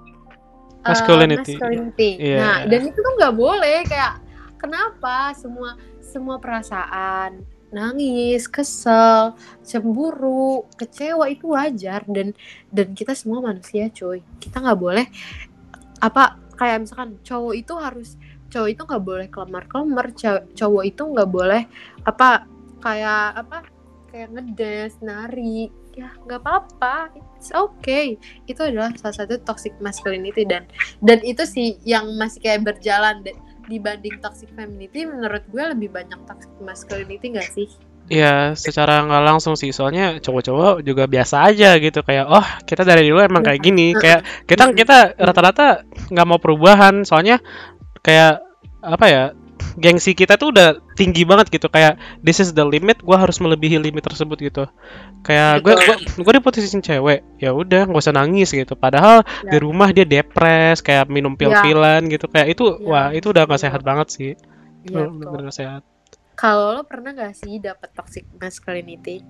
[0.81, 1.57] uh, Masculinity.
[1.57, 2.09] masculinity.
[2.17, 2.37] Iya.
[2.41, 4.21] nah dan itu tuh nggak boleh kayak
[4.57, 7.45] kenapa semua semua perasaan
[7.75, 12.31] nangis, kesel, cemburu, kecewa itu wajar dan
[12.71, 14.23] dan kita semua manusia, cuy.
[14.39, 15.05] Kita nggak boleh
[15.99, 18.09] apa kayak misalkan cowok itu harus
[18.47, 21.61] cowok itu nggak boleh kelemar-kelemar, cow- cowok itu nggak boleh
[22.07, 22.47] apa
[22.85, 23.65] kayak apa
[24.13, 25.67] kayak ngedes, nari,
[25.97, 28.15] ya nggak apa-apa, it's okay.
[28.47, 30.69] Itu adalah salah satu toxic masculinity dan
[31.03, 33.25] dan itu sih yang masih kayak berjalan
[33.67, 37.65] dibanding toxic femininity menurut gue lebih banyak toxic masculinity gak sih?
[38.05, 42.05] ya secara nggak langsung sih, soalnya cowok-cowok juga biasa aja gitu.
[42.05, 45.81] Kayak, oh kita dari dulu emang kayak gini, kayak kita kita rata-rata
[46.13, 47.41] nggak mau perubahan, soalnya
[48.05, 48.45] kayak
[48.85, 49.23] apa ya
[49.75, 53.79] gengsi kita tuh udah tinggi banget gitu kayak this is the limit gua harus melebihi
[53.79, 54.63] limit tersebut gitu
[55.23, 59.55] kayak gue gue gue di posisi cewek ya udah nggak usah nangis gitu padahal di
[59.55, 59.63] Ya.
[59.63, 62.87] rumah dia depres kayak minum pil-pilan gitu kayak itu Ya.
[62.87, 63.65] wah itu udah nggak Iya.
[63.67, 64.31] sehat banget sih
[64.85, 65.31] Iya, betul.
[65.33, 65.81] bener sehat
[66.35, 69.23] Kalau lo pernah gak sih dapet toxic masculinity?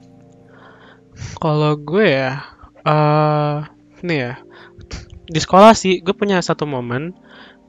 [1.38, 2.44] kalau gue ya
[2.84, 3.58] eh
[4.02, 4.34] nih ya
[5.26, 7.16] di sekolah sih gue punya satu momen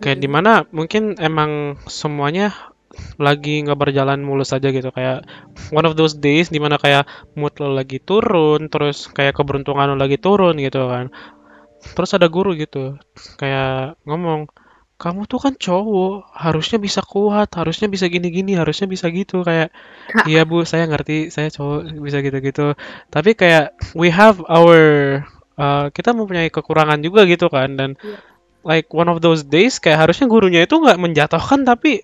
[0.03, 0.23] kayak Mm.
[0.25, 2.53] di mana mungkin emang semuanya
[3.21, 5.25] lagi nggak berjalan mulus aja gitu kayak
[5.73, 7.05] one of those days di mana kayak
[7.37, 11.13] mood lo lagi turun terus kayak keberuntungan lo lagi turun gitu kan
[11.93, 12.97] terus ada guru gitu
[13.37, 14.49] kayak ngomong
[14.97, 19.69] kamu tuh kan cowok harusnya bisa kuat harusnya bisa gini-gini harusnya bisa gitu kayak
[20.31, 22.73] iya bu saya ngerti saya cowok bisa gitu-gitu
[23.13, 25.21] tapi kayak we have our
[25.61, 28.19] uh, kita mempunyai kekurangan juga gitu kan dan Iya.
[28.67, 32.03] Like one of those days kayak harusnya gurunya itu nggak menjatuhkan tapi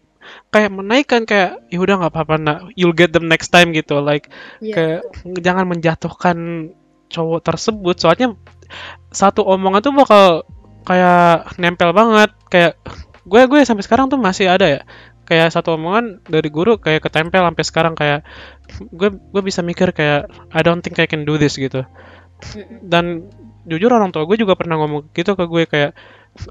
[0.54, 3.98] kayak menaikkan kayak ya udah nggak apa-apa nak you'll get them next time gitu.
[3.98, 4.30] Like
[4.62, 5.00] Iya, kayak
[5.42, 6.36] jangan menjatuhkan
[7.10, 7.96] cowok tersebut.
[7.98, 8.38] Soalnya
[9.12, 10.24] satu omongan tuh bakal
[10.86, 12.30] kayak nempel banget.
[12.48, 12.78] Kayak
[13.26, 14.80] gue gue sampai sekarang tuh masih ada ya.
[15.26, 17.94] Kayak satu omongan dari guru kayak ketempel sampai sekarang.
[17.98, 18.22] Kayak
[18.94, 21.82] gue gue bisa mikir kayak I don't think I can do this gitu.
[22.82, 23.30] Dan
[23.62, 25.92] jujur orang tua gue juga pernah ngomong gitu ke gue kayak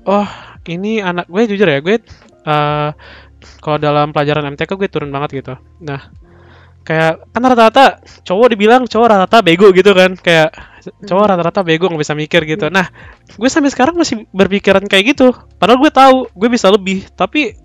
[0.05, 0.29] oh
[0.69, 1.97] ini anak gue jujur ya gue
[2.45, 2.89] eh
[3.61, 5.53] kalau dalam pelajaran MTK gue turun banget gitu.
[5.81, 6.09] Nah
[6.81, 10.49] kayak kan rata-rata cowok dibilang cowok rata-rata bego gitu kan kayak
[11.05, 12.69] cowok rata-rata bego nggak bisa mikir gitu.
[12.73, 12.89] Nah
[13.37, 15.33] gue sampai sekarang masih berpikiran kayak gitu.
[15.57, 17.57] Padahal gue tahu gue bisa lebih tapi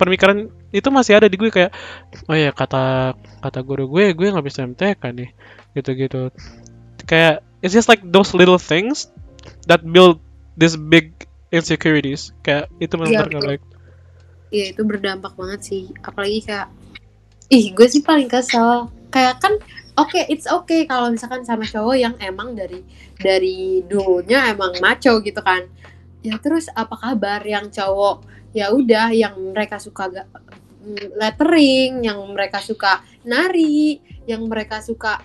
[0.00, 1.72] pemikiran itu masih ada di gue kayak
[2.28, 5.30] oh ya kata kata guru gue gue nggak bisa MTK nih
[5.76, 6.32] gitu-gitu.
[7.04, 9.12] Kayak it's just like those little things
[9.68, 10.20] that build
[10.56, 11.12] this big
[11.52, 12.32] insecurities.
[12.42, 13.50] Kayak itu Iya, benar-benar nggak betul.
[13.54, 13.62] baik
[14.54, 15.82] Iya itu berdampak banget sih.
[16.06, 16.68] Apalagi kayak
[17.50, 18.90] ih gue sih paling kesel.
[19.10, 19.58] Kayak kan
[19.98, 22.82] oke it's okay kalau misalkan sama cowok yang emang dari
[23.18, 25.66] dari dulunya emang maco gitu kan.
[26.22, 28.26] Ya terus apa kabar yang cowok?
[28.56, 30.24] Ya udah yang mereka suka ga,
[30.86, 35.20] mm, lettering yang mereka suka nari yang mereka suka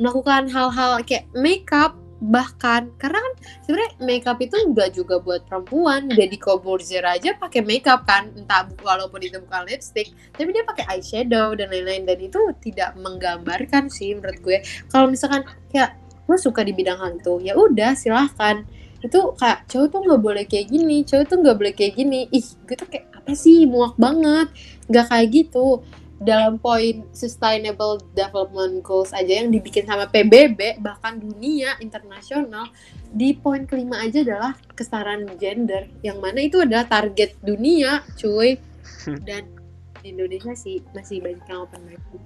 [0.00, 3.32] melakukan hal-hal kayak makeup bahkan karena kan
[3.64, 6.12] sebenarnya makeup itu enggak juga buat perempuan.
[6.12, 8.28] Deddy Corbuzier aja pakai makeup kan.
[8.36, 12.04] Entah walaupun itu bukan lipstick tapi dia pakai eyeshadow dan lain-lain.
[12.04, 14.60] Dan itu tidak menggambarkan sih menurut gue.
[14.92, 15.96] Kalau misalkan kayak
[16.28, 18.62] gue suka di bidang hal itu ya udah silahkan.
[19.00, 22.28] Itu kayak cowok tuh nggak boleh kayak gini cowok tuh nggak boleh kayak gini.
[22.28, 23.64] Ih gue tuh kayak apa sih?
[23.64, 24.52] Muak banget.
[24.92, 25.80] Nggak kayak gitu
[26.20, 32.68] dalam poin sustainable development goals aja yang dibikin sama PBB bahkan dunia internasional
[33.08, 38.60] di poin kelima aja adalah kesetaraan gender yang mana itu adalah target dunia cuy.
[39.28, 39.60] Dan
[40.00, 42.22] di Indonesia sih masih banyak yang open minded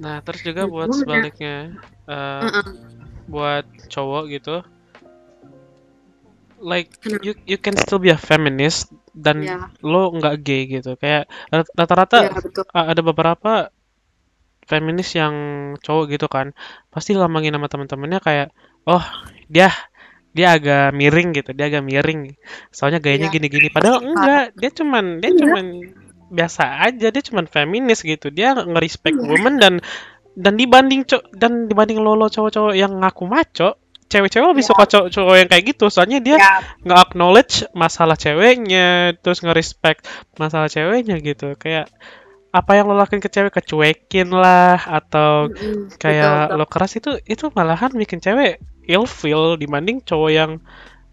[0.00, 1.56] nah terus juga Menurut buat sebaliknya
[2.08, 2.66] eh, Heeh.
[3.28, 4.56] buat cowok gitu
[6.60, 9.58] like you you can still be a feminist dan ya.
[9.82, 10.94] lo nggak gay gitu.
[10.96, 12.64] Kayak rat- rata-rata ya betul.
[12.70, 13.52] ada beberapa
[14.66, 15.34] feminis yang
[15.82, 16.54] cowok gitu kan
[16.94, 18.48] pasti ngomongin sama teman-temannya kayak
[18.86, 19.02] oh
[19.50, 19.66] dia
[20.30, 22.38] dia agak miring gitu dia agak miring.
[22.70, 23.34] Soalnya gayanya Iya.
[23.34, 23.66] gini-gini.
[23.74, 25.38] Padahal enggak dia cuman dia Iya.
[25.42, 25.64] cuman
[26.30, 28.30] biasa aja dia cuman feminis gitu.
[28.30, 29.26] Dia nge-respect Iya.
[29.26, 29.74] woman dan
[30.38, 33.79] dan dibanding co dan dibanding lolo cowok-cowok yang ngaku maco
[34.10, 34.70] cewek-cewek lebih Ya.
[34.74, 40.04] suka cowok-cowok yang kayak gitu soalnya dia ya nge-acknowledge masalah ceweknya terus nge-respect
[40.36, 41.86] masalah ceweknya gitu kayak
[42.50, 47.10] apa yang lo lakuin ke cewek kecuekin lah atau mm-mm, kayak betul, lo keras itu
[47.24, 48.58] itu malahan bikin cewek
[48.90, 50.50] ilfeel dibanding cowok yang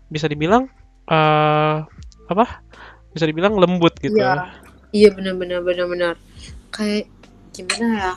[0.10, 0.66] bisa dibilang
[1.08, 1.76] eh
[2.28, 2.46] apa
[3.14, 4.50] bisa dibilang lembut gitu Iya.
[4.90, 6.14] Iya benar-benar benar-benar
[6.74, 7.06] kayak
[7.54, 8.14] gimana ya?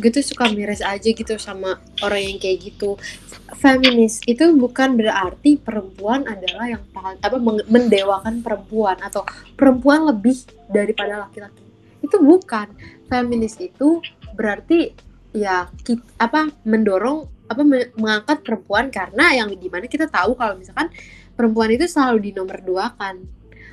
[0.00, 2.96] Gue tuh suka miris aja gitu sama orang yang kayak gitu.
[3.52, 7.36] Feminis itu bukan berarti perempuan adalah yang paling apa
[7.68, 9.22] mendewakan perempuan atau
[9.54, 10.40] perempuan lebih
[10.72, 11.62] daripada laki-laki.
[12.00, 12.72] Itu bukan.
[13.06, 14.00] Feminis itu
[14.32, 14.96] berarti
[15.32, 20.56] ya kita, apa mendorong apa me- mengangkat perempuan karena yang di mana kita tahu kalau
[20.56, 20.88] misalkan
[21.36, 23.20] perempuan itu selalu dinomorduakan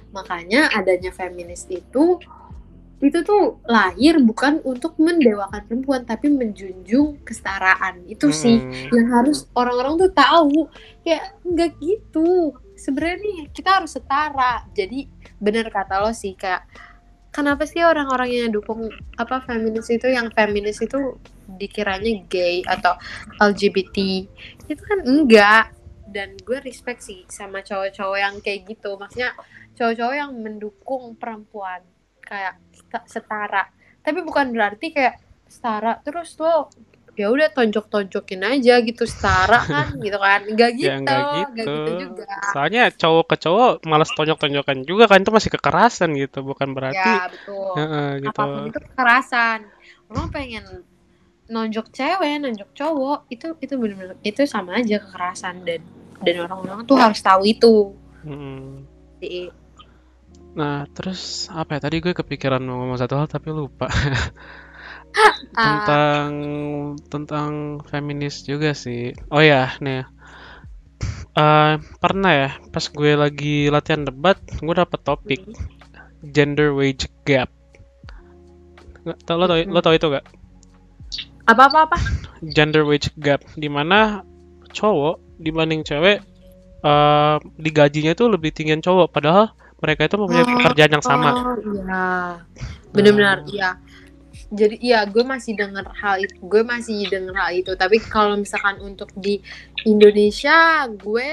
[0.09, 2.19] makanya adanya feminis itu
[2.99, 8.03] itu tuh lahir bukan untuk mendewakan perempuan tapi menjunjung kesetaraan.
[8.11, 8.91] Itu sih Mm-mm.
[8.91, 10.67] yang harus orang-orang tuh tahu.
[11.07, 12.51] Ya nggak gitu.
[12.75, 14.67] Sebenarnya nih kita harus setara.
[14.75, 15.07] Jadi
[15.39, 16.67] bener kata lo sih kayak
[17.31, 21.15] kenapa sih orang-orang yang dukung apa feminis itu yang feminis itu
[21.55, 22.99] dikiranya gay atau
[23.39, 24.27] LGBT
[24.67, 25.71] itu kan enggak.
[26.09, 28.97] Dan gue respect sih sama cowok-cowok yang kayak gitu.
[28.97, 29.37] Maksudnya
[29.77, 31.85] cowok-cowok yang mendukung perempuan.
[32.25, 32.61] Kayak
[33.05, 33.69] setara.
[34.01, 36.69] Tapi bukan berarti kayak setara terus lo
[37.19, 40.47] ya udah tonjok-tonjokin aja gitu setara kan gitu kan.
[40.47, 41.73] Enggak gitu Ya nggak nggak gitu.
[41.75, 42.31] gitu juga.
[42.55, 47.27] Soalnya cowok ke cowok malas tonjok-tonjokan juga kan itu masih kekerasan gitu, bukan berarti ya
[47.27, 47.75] betul.
[48.23, 48.29] Gitu.
[48.31, 49.59] apa pun itu kekerasan.
[50.07, 50.65] Orang pengen
[51.49, 55.67] nonjok cewek nonjok cowok itu itu benar-benar itu sama aja kekerasan.
[55.67, 55.83] Dan
[56.23, 57.75] dan orang-orang tuh harus tahu itu.
[59.19, 59.51] Sih
[60.59, 61.87] Nah, terus apa ya?
[61.87, 63.87] Tadi gue kepikiran mau ngomong satu hal tapi lupa.
[65.09, 66.29] Ah, tentang
[67.09, 67.51] tentang
[67.89, 69.09] feminis juga sih.
[69.33, 70.05] Oh ya, nih.
[71.33, 75.41] Eh, pernah ya pas gue lagi latihan debat, gue dapet topik
[76.21, 77.49] gender wage gap.
[79.01, 80.25] Nggak lo tau, lo tau itu gak?
[81.49, 81.97] apa apa apa
[82.45, 84.21] Gender wage gap, di mana
[84.69, 86.21] cowok dibanding cewek
[86.79, 91.29] eh digajinya tuh lebih tinggian cowok, padahal mereka itu mempunyai Oh, pekerjaan yang sama.
[91.33, 92.07] oh iya.
[92.91, 93.71] Benar-benar iya.
[94.49, 97.71] Jadi iya gue masih dengar hal itu gue masih dengar hal itu.
[97.77, 99.37] Tapi kalau misalkan untuk di
[99.85, 101.31] Indonesia gue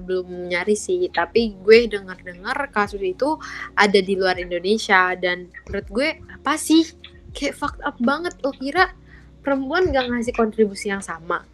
[0.00, 1.12] belum nyari sih.
[1.12, 3.36] Tapi gue dengar-dengar kasus itu
[3.76, 5.12] ada di luar Indonesia.
[5.12, 6.08] Dan menurut gue
[6.40, 6.88] apa sih?
[7.36, 8.32] Kayak fucked up banget.
[8.40, 8.96] Lo kira
[9.44, 11.44] perempuan gak ngasih kontribusi yang sama?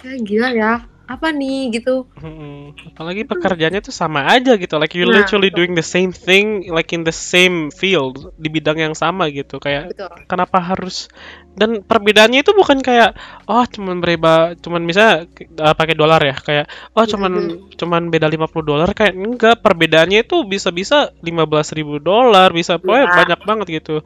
[0.00, 0.72] Kayak gila ya
[1.06, 2.74] apa nih gitu Mm-mm.
[2.90, 4.74] Apalagi pekerjaannya tuh sama aja gitu.
[4.74, 5.58] Like you're Nah, literally betul.
[5.62, 9.62] doing the same thing like in the same field di bidang yang sama gitu.
[9.62, 11.06] Kayak betul kenapa harus
[11.54, 13.14] dan perbedaannya itu bukan kayak
[13.46, 15.24] oh cuman bereba cuman misalnya
[15.56, 17.78] uh, pakai dolar ya kayak oh cuman Mhm.
[17.78, 23.06] cuman beda 50 dolar kayak enggak perbedaannya itu bisa-bisa 15.000 ribu dolar bisa Ya.
[23.08, 24.02] banyak banget gitu.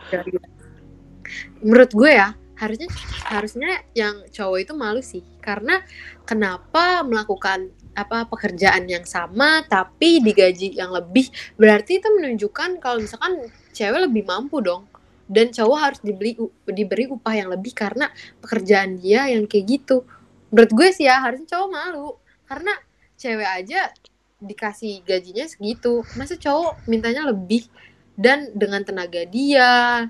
[1.60, 2.88] menurut gue ya harusnya
[3.24, 5.82] harusnya yang cowok itu malu sih karena
[6.28, 11.28] kenapa melakukan apa pekerjaan yang sama tapi digaji yang lebih?
[11.58, 14.86] Berarti itu menunjukkan kalau misalkan cewek lebih mampu dong.
[15.30, 16.34] Dan cowok harus dibeli
[16.66, 18.10] diberi upah yang lebih karena
[18.42, 20.02] pekerjaan dia yang kayak gitu.
[20.50, 22.18] Menurut gue sih ya harusnya cowok malu.
[22.50, 22.74] Karena
[23.14, 23.94] cewek aja
[24.42, 26.02] dikasih gajinya segitu.
[26.18, 27.70] Masa cowok mintanya lebih?
[28.18, 30.04] Dan dengan tenaga dia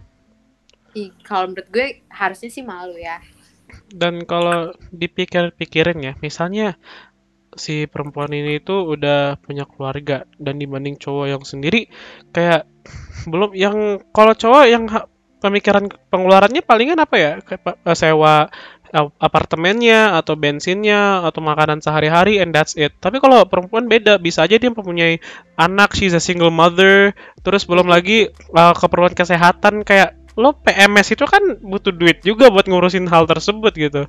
[1.23, 3.23] kalau menurut gue harusnya sih malu ya.
[3.91, 6.79] Dan kalau dipikir-pikirin ya, misalnya
[7.59, 11.91] si perempuan ini tuh udah punya keluarga dan dibanding cowok yang sendiri
[12.31, 12.71] kayak
[13.27, 14.87] belum yang kalau cowok yang
[15.41, 17.33] pemikiran pengeluarannya palingan apa ya?
[17.41, 18.53] Kayak eh, sewa
[18.93, 22.95] eh, apartemennya atau bensinnya atau makanan sehari-hari and that's it.
[23.01, 25.19] Tapi kalau perempuan beda, bisa aja dia mempunyai
[25.57, 31.29] anak, she's a single mother, terus belum lagi eh, keperluan kesehatan kayak lo PMS itu
[31.29, 34.09] kan butuh duit juga buat ngurusin hal tersebut gitu.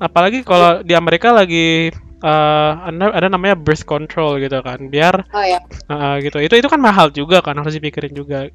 [0.00, 1.92] Apalagi kalau di Amerika lagi
[2.24, 5.60] eh, ada, ada namanya birth control gitu kan, biar Oh ya,
[5.92, 6.40] eh, gitu.
[6.40, 8.48] Itu itu kan mahal juga kan harus dipikirin juga.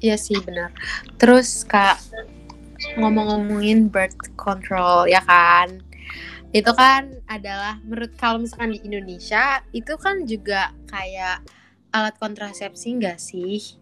[0.00, 0.72] iya sih benar.
[1.20, 2.00] Terus kak
[2.96, 5.84] ngomong-ngomongin birth control ya kan,
[6.50, 11.46] itu kan adalah menurut kalau misalkan di Indonesia itu kan juga kayak
[11.94, 13.79] alat kontrasepsi enggak sih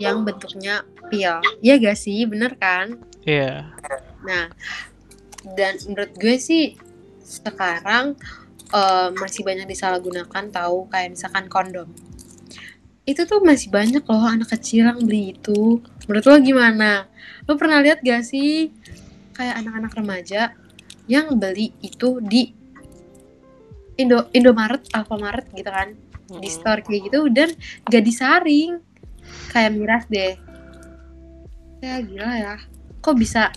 [0.00, 2.96] yang bentuknya pil, ya gak sih, bener kan?
[3.26, 3.68] Iya.
[4.24, 4.48] Nah,
[5.56, 6.78] dan menurut gue sih
[7.22, 8.14] sekarang
[8.72, 11.90] eh, masih banyak disalahgunakan tahu kayak misalkan kondom.
[13.02, 15.82] itu tuh masih banyak loh anak kecil yang beli itu.
[16.06, 17.10] Menurut lo gimana?
[17.50, 18.70] Lo pernah lihat gak sih
[19.34, 20.54] kayak anak-anak remaja
[21.10, 22.54] yang beli itu di
[23.98, 25.98] Indo Indomaret, Alfamaret gitu kan,
[26.30, 26.46] di Mm-mm.
[26.46, 27.50] store kayak gitu dan
[27.90, 28.78] gak disaring
[29.50, 30.34] kayak miras deh.
[31.82, 32.54] Ya gila ya,
[33.02, 33.50] kok bisa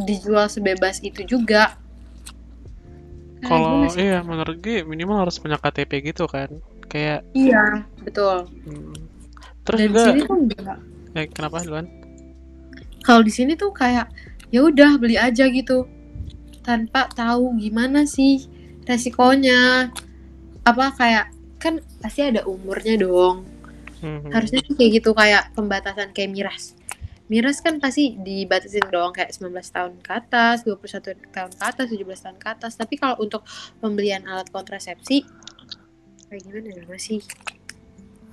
[0.00, 1.76] dijual sebebas itu juga?
[3.40, 6.50] Kalau masih- iya menurut gue minimal harus punya KTP gitu kan.
[6.90, 8.50] Kayak iya betul.
[8.66, 8.94] hmm.
[9.62, 10.78] terus Dan juga sini tuh enggak.
[11.14, 11.86] eh, kenapa duluan?
[13.00, 14.10] Kalau di sini tuh kayak
[14.50, 15.86] ya udah beli aja gitu
[16.60, 18.44] tanpa tahu gimana sih
[18.84, 19.88] resikonya
[20.66, 23.46] apa kayak kan pasti ada umurnya dong
[24.00, 24.32] Mhm.
[24.32, 26.72] harusnya tuh kayak gitu kayak pembatasan kayak miras.
[27.30, 32.20] Miras kan pasti dibatasin dong kayak 19 tahun ke atas 21 tahun ke atas 17
[32.26, 32.72] tahun ke atas.
[32.74, 33.46] Tapi kalau untuk
[33.78, 35.22] pembelian alat kontrasepsi
[36.26, 37.22] kayak gimana ya masih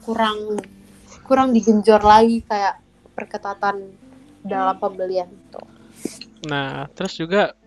[0.05, 0.61] kurang
[1.25, 2.77] kurang digenjor lagi kayak
[3.17, 3.89] perketatan
[4.45, 5.61] dalam pembelian itu
[6.45, 7.57] Nah, terus juga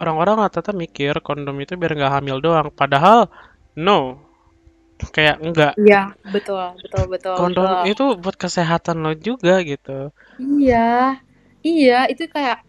[0.00, 2.72] orang-orang rata-rata mikir kondom itu biar nggak hamil doang.
[2.72, 3.28] Padahal
[3.76, 4.18] no,
[5.08, 5.72] kayak enggak.
[5.80, 7.90] iya betul betul betul Kondom betul.
[7.90, 10.12] itu buat kesehatan lo juga gitu.
[10.36, 11.20] Iya,
[11.60, 12.60] iya itu kayak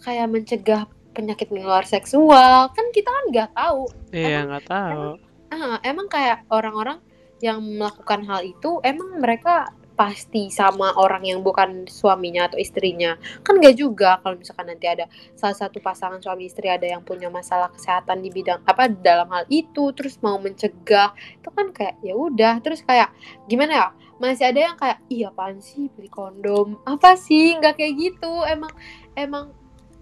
[0.00, 3.82] kayak mencegah penyakit menular seksual kan kita kan nggak tahu.
[4.10, 5.04] Iya, Emang- nggak tahu.
[5.48, 7.00] Ah, emang kayak orang-orang
[7.40, 13.18] yang melakukan hal itu emang mereka pasti sama orang yang bukan suaminya atau istrinya.
[13.42, 17.26] Kan nggak juga kalau misalkan nanti ada salah satu pasangan suami istri ada yang punya
[17.26, 22.14] masalah kesehatan di bidang apa dalam hal itu terus mau mencegah itu kan kayak ya
[22.14, 23.10] udah terus kayak
[23.50, 23.88] gimana ya
[24.22, 28.46] masih ada yang kayak iya apaan sih beli kondom apa sih nggak kayak gitu.
[28.46, 28.70] Emang
[29.18, 29.50] emang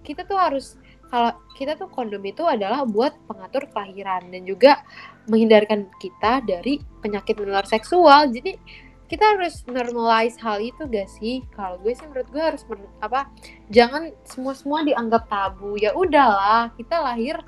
[0.04, 0.76] kita tuh harus
[1.08, 4.84] kalau kita tuh kondom itu adalah buat pengatur kelahiran dan juga
[5.30, 8.28] menghindarkan kita dari penyakit menular seksual.
[8.28, 11.46] Jadi kita harus normalize hal itu gak sih?
[11.54, 13.30] Kalau gue sih menurut gue harus men- apa
[13.70, 15.78] jangan semua semua dianggap tabu.
[15.78, 17.38] Ya udahlah kita lahir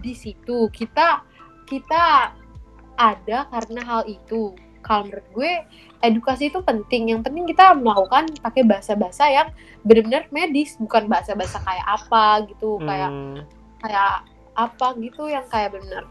[0.00, 0.72] di situ.
[0.72, 1.20] Kita
[1.68, 2.32] kita
[2.96, 4.56] ada karena hal itu.
[4.80, 5.52] Kalau menurut gue
[6.00, 7.12] edukasi itu penting.
[7.12, 9.48] Yang penting kita melakukan pakai bahasa-bahasa yang
[9.84, 10.80] benar-benar medis.
[10.80, 12.80] Bukan bahasa-bahasa kayak apa gitu.
[12.80, 13.36] Kayak Hmm,
[13.84, 14.24] kayak
[14.56, 16.08] apa gitu yang kayak bener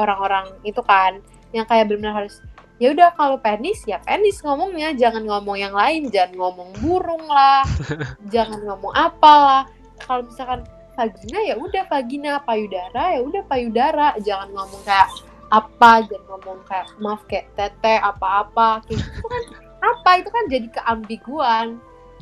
[0.00, 1.22] orang-orang itu kan.
[1.54, 2.42] Yang kayak bener harus
[2.76, 4.92] ya udah kalau penis ya penis ngomongnya.
[4.96, 7.64] Jangan ngomong yang lain jangan ngomong burung lah
[8.34, 9.64] jangan ngomong apalah.
[10.04, 10.60] Kalau misalkan
[10.96, 12.32] vagina ya udah vagina.
[12.44, 14.08] Payudara ya udah payudara.
[14.20, 15.08] Jangan ngomong kayak
[15.46, 18.84] apa jangan ngomong kayak maaf kayak tete apa-apa.
[18.84, 19.42] Kayak gitu kan
[19.80, 20.10] apa?
[20.20, 21.66] Itu kan jadi keambiguan.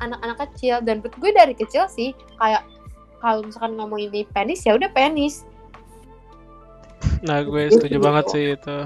[0.03, 0.83] Anak-anak kecil.
[0.83, 2.63] Dan menurut gue dari kecil sih kayak
[3.25, 5.49] kalau misalkan ngomong ini penis ya udah penis.
[7.25, 8.79] Nah, gue setuju banget sih itu.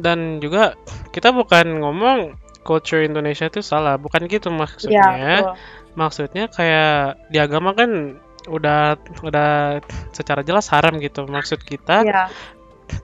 [0.00, 0.76] Dan juga
[1.14, 2.18] kita bukan ngomong
[2.66, 5.08] culture Indonesia itu salah, bukan gitu ya maksudnya.
[5.40, 5.54] betul.
[5.98, 9.82] Maksudnya kayak di agama kan udah udah
[10.12, 11.24] secara jelas haram gitu.
[11.24, 12.28] Maksud kita ya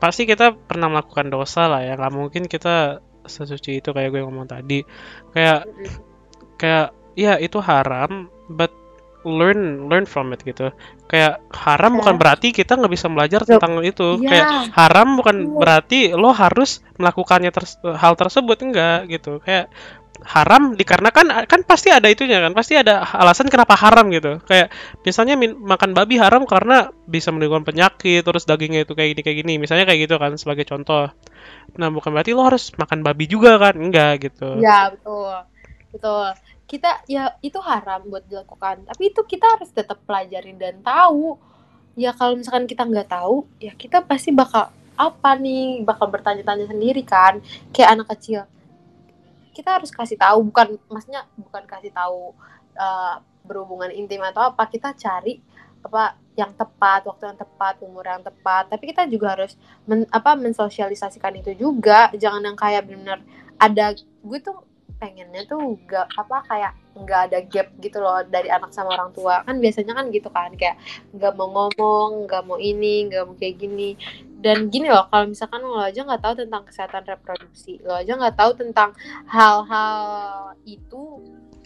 [0.01, 1.97] pasti kita pernah melakukan dosa lah ya.
[1.97, 4.85] Nggak mungkin kita sesuci itu kayak gue ngomong tadi.
[5.33, 5.69] Kayak
[6.61, 8.73] kayak ya itu haram, but
[9.25, 10.71] learn learn from it gitu.
[11.09, 12.21] Kayak haram bukan Ya.
[12.21, 13.59] berarti kita nggak bisa belajar Yup.
[13.59, 14.21] tentang itu.
[14.21, 14.29] Iya.
[14.31, 15.59] Kayak haram bukan Betul.
[15.59, 19.41] berarti lo harus melakukannya ters- hal tersebut enggak gitu.
[19.43, 19.73] Kayak
[20.25, 24.73] haram dikarenakan kan pasti ada itunya kan pasti ada alasan kenapa haram gitu kayak
[25.05, 29.39] misalnya min- makan babi haram karena bisa menimbulkan penyakit terus dagingnya itu kayak gini kayak
[29.45, 31.13] gini misalnya kayak gitu kan sebagai contoh
[31.77, 35.35] nah bukan berarti lo harus makan babi juga kan enggak gitu Ya betul,
[35.93, 36.27] betul.
[36.65, 41.37] Kita ya itu haram buat dilakukan, tapi itu kita harus tetap pelajarin dan tahu.
[41.95, 47.03] Ya kalau misalkan kita nggak tahu, ya kita pasti bakal apa nih, bakal bertanya-tanya sendiri
[47.07, 47.39] kan,
[47.71, 48.49] kayak anak kecil.
[49.55, 52.35] Kita harus kasih tahu, bukan maksudnya bukan kasih tahu
[52.75, 53.15] eh,
[53.47, 55.39] berhubungan intim atau apa, kita cari
[55.85, 58.73] apa yang tepat, waktu yang tepat, umur yang tepat.
[58.73, 59.55] Tapi kita juga harus
[59.87, 63.23] men, apa mensosialisasikan itu juga, jangan yang kayak benar
[63.59, 64.59] ada gue tuh
[64.99, 69.43] pengennya tuh gak apa kayak nggak ada gap gitu loh dari anak sama orang tua.
[69.43, 70.79] Kan biasanya kan gitu kan kayak
[71.15, 73.99] nggak mau ngomong nggak mau ini nggak mau kayak gini.
[74.45, 78.37] Dan gini loh kalau misalkan lo aja nggak tahu tentang kesehatan reproduksi lo aja nggak
[78.37, 78.93] tahu tentang
[79.27, 81.25] hal-hal itu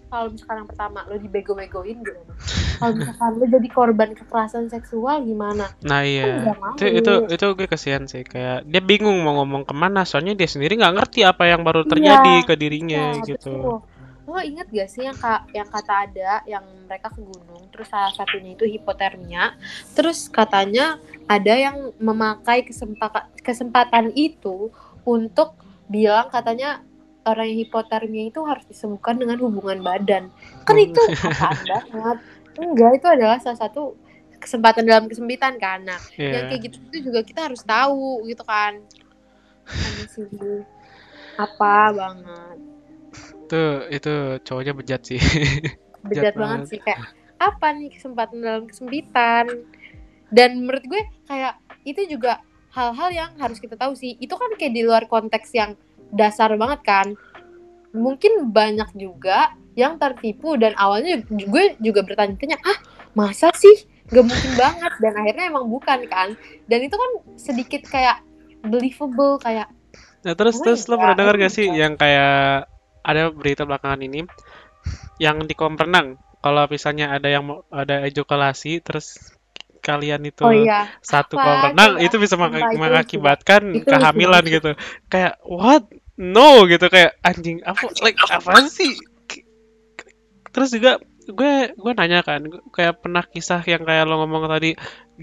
[0.08, 2.32] kalau misalkan yang pertama lo dibego-begoin gimana?
[2.80, 5.68] Kalau misalkan lo jadi korban kekerasan seksual gimana?
[5.84, 6.26] Nah kan iya.
[6.76, 8.24] itu itu itu gue kesian sih.
[8.24, 11.84] Kayak dia bingung mau ngomong ke mana soalnya dia sendiri nggak ngerti apa yang baru
[11.84, 13.52] terjadi Iya, ke dirinya Iya, gitu.
[13.54, 13.78] betul.
[14.28, 18.12] Lo inget gak sih yang ka- yang kata ada yang mereka ke gunung terus salah
[18.12, 19.56] satunya itu hipotermia
[19.96, 24.68] terus katanya ada yang memakai kesempatan kesempatan itu
[25.06, 25.56] untuk
[25.88, 26.84] bilang katanya
[27.28, 30.32] orang yang hipotermia itu harus disembuhkan dengan hubungan badan.
[30.64, 32.18] Kan itu apaan banget.
[32.58, 33.94] Enggak itu adalah salah satu
[34.38, 35.82] kesempatan dalam kesempitan kan.
[35.82, 36.48] Nah yang Iya.
[36.50, 38.80] kayak gitu itu juga kita harus tahu gitu kan.
[41.38, 42.56] Apa banget.
[43.48, 44.12] Tuh, itu
[44.44, 45.20] cowoknya bejat sih.
[46.08, 46.36] bejat banget.
[46.36, 46.66] banget.
[46.68, 46.78] sih.
[46.82, 47.00] Kayak
[47.38, 49.46] apa nih kesempatan dalam kesempitan?
[50.28, 51.56] Dan menurut gue kayak
[51.86, 52.42] itu juga
[52.74, 54.18] hal-hal yang harus kita tahu sih.
[54.20, 55.72] Itu kan kayak di luar konteks yang
[56.12, 57.06] dasar banget kan.
[57.92, 62.78] Mungkin banyak juga yang tertipu dan awalnya gue juga bertanya-tanya ah
[63.16, 63.88] masa sih?
[64.08, 64.92] Gak mungkin banget.
[65.00, 66.36] Dan akhirnya emang bukan kan.
[66.68, 68.24] Dan itu kan sedikit kayak
[68.64, 69.68] believable kayak
[70.18, 71.78] Nah, terus Oh terus lo pernah dengar gak sih God.
[71.78, 72.66] yang kayak
[73.06, 74.26] ada berita belakangan ini
[75.22, 79.37] yang di kolam renang kalau misalnya ada yang ada ejakulasi terus
[79.80, 80.90] kalian itu oh iya.
[81.00, 84.70] satu kolam renang itu bisa meng- mengakibatkan Itu kehamilan gitu.
[85.06, 85.86] Kayak what?
[86.18, 86.86] No gitu.
[86.90, 88.66] Kayak anjing apa like apa?
[88.68, 88.94] sih?
[90.50, 90.98] Terus juga
[91.28, 92.40] gue gue nanya kan
[92.72, 94.72] kayak pernah kisah yang kayak lo ngomong tadi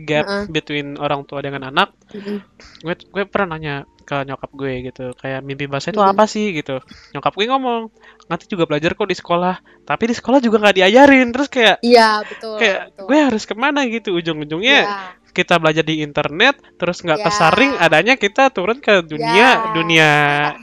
[0.05, 0.43] gap Heeh.
[0.53, 1.95] between orang tua dengan anak.
[2.13, 2.39] Mm-mm.
[2.83, 3.75] gue gue pernah nanya
[4.05, 6.11] ke nyokap gue gitu kayak mimpi basah itu Mhm.
[6.13, 6.77] apa sih gitu
[7.11, 7.81] nyokap gue ngomong
[8.25, 12.21] nanti juga belajar kok di sekolah tapi di sekolah juga nggak diajarin terus kayak iya
[12.21, 13.05] betul kayak betul.
[13.09, 15.24] gue harus ke mana gitu ujung-ujungnya Iya.
[15.36, 17.25] Kita belajar di internet terus nggak Ya.
[17.27, 19.51] kesaring adanya kita turun ke dunia Ya.
[19.75, 20.09] dunia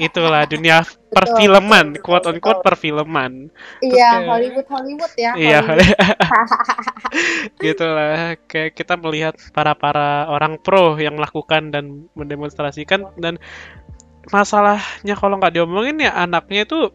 [0.01, 3.33] itulah dunia Betul, perfilman betul, quote on quote perfilman
[3.85, 5.33] Iya, kayak- Hollywood Hollywood ya.
[5.37, 6.01] iya Hollywood.
[7.61, 13.37] gitu lah kayak kita melihat para para orang pro yang melakukan dan mendemonstrasikan dan
[14.31, 16.89] masalahnya kalau nggak diomongin ya anaknya itu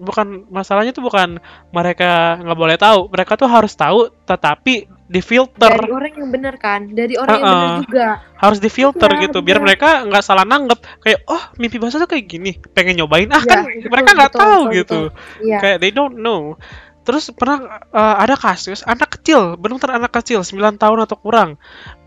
[0.00, 1.36] bukan masalahnya itu bukan
[1.70, 6.92] mereka nggak boleh tahu mereka tuh harus tahu tetapi difilter Dari orang yang benar kan,
[6.92, 8.08] dari orang yang benar juga.
[8.36, 9.66] harus difilter Iya, gitu biar bener.
[9.72, 13.48] mereka nggak salah nanggep kayak oh mimpi basah tuh kayak gini pengen nyobain ah Iya,
[13.48, 15.00] kan betul, mereka nggak betul, tahu betul, gitu
[15.42, 15.58] Iya.
[15.58, 16.60] kayak they don't know
[17.02, 21.56] terus pernah uh, ada kasus anak kecil benar anak kecil 9 tahun atau kurang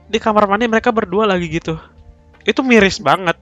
[0.05, 1.81] di kamar mandi mereka berdua lagi gitu
[2.43, 3.33] itu miris banget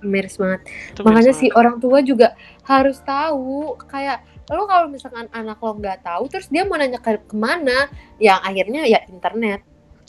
[0.00, 0.68] Miris banget.
[0.90, 1.40] itu miris Makanya banget.
[1.40, 4.20] sih orang tua juga harus tahu kayak
[4.52, 7.88] lo kalau misalkan anak lo nggak tahu terus dia mau nanya ke ke mana?
[8.20, 9.60] Yang akhirnya ya internet.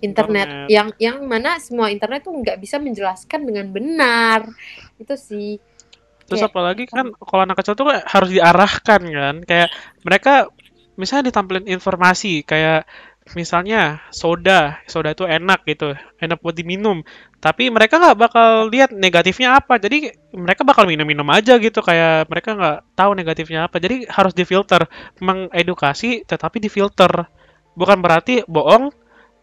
[0.03, 0.67] Internet Internet.
[0.67, 4.43] yang yang mana semua internet tuh nggak bisa menjelaskan dengan benar.
[4.99, 5.55] Itu sih.
[6.27, 9.35] Terus kayak- apalagi kan kalau anak kecil tuh harus diarahkan kan.
[9.47, 9.69] Kayak
[10.03, 10.51] mereka
[10.99, 12.87] misalnya ditampilin informasi kayak
[13.33, 14.77] misalnya soda.
[14.85, 15.97] Soda itu enak gitu.
[16.21, 17.01] Enak buat diminum.
[17.41, 19.81] Tapi mereka nggak bakal lihat negatifnya apa.
[19.81, 21.81] Jadi mereka bakal minum-minum aja gitu.
[21.81, 23.81] Kayak mereka nggak tahu negatifnya apa.
[23.81, 24.85] Jadi harus difilter.
[25.17, 27.25] Mengedukasi tetapi difilter.
[27.73, 28.93] Bukan berarti bohong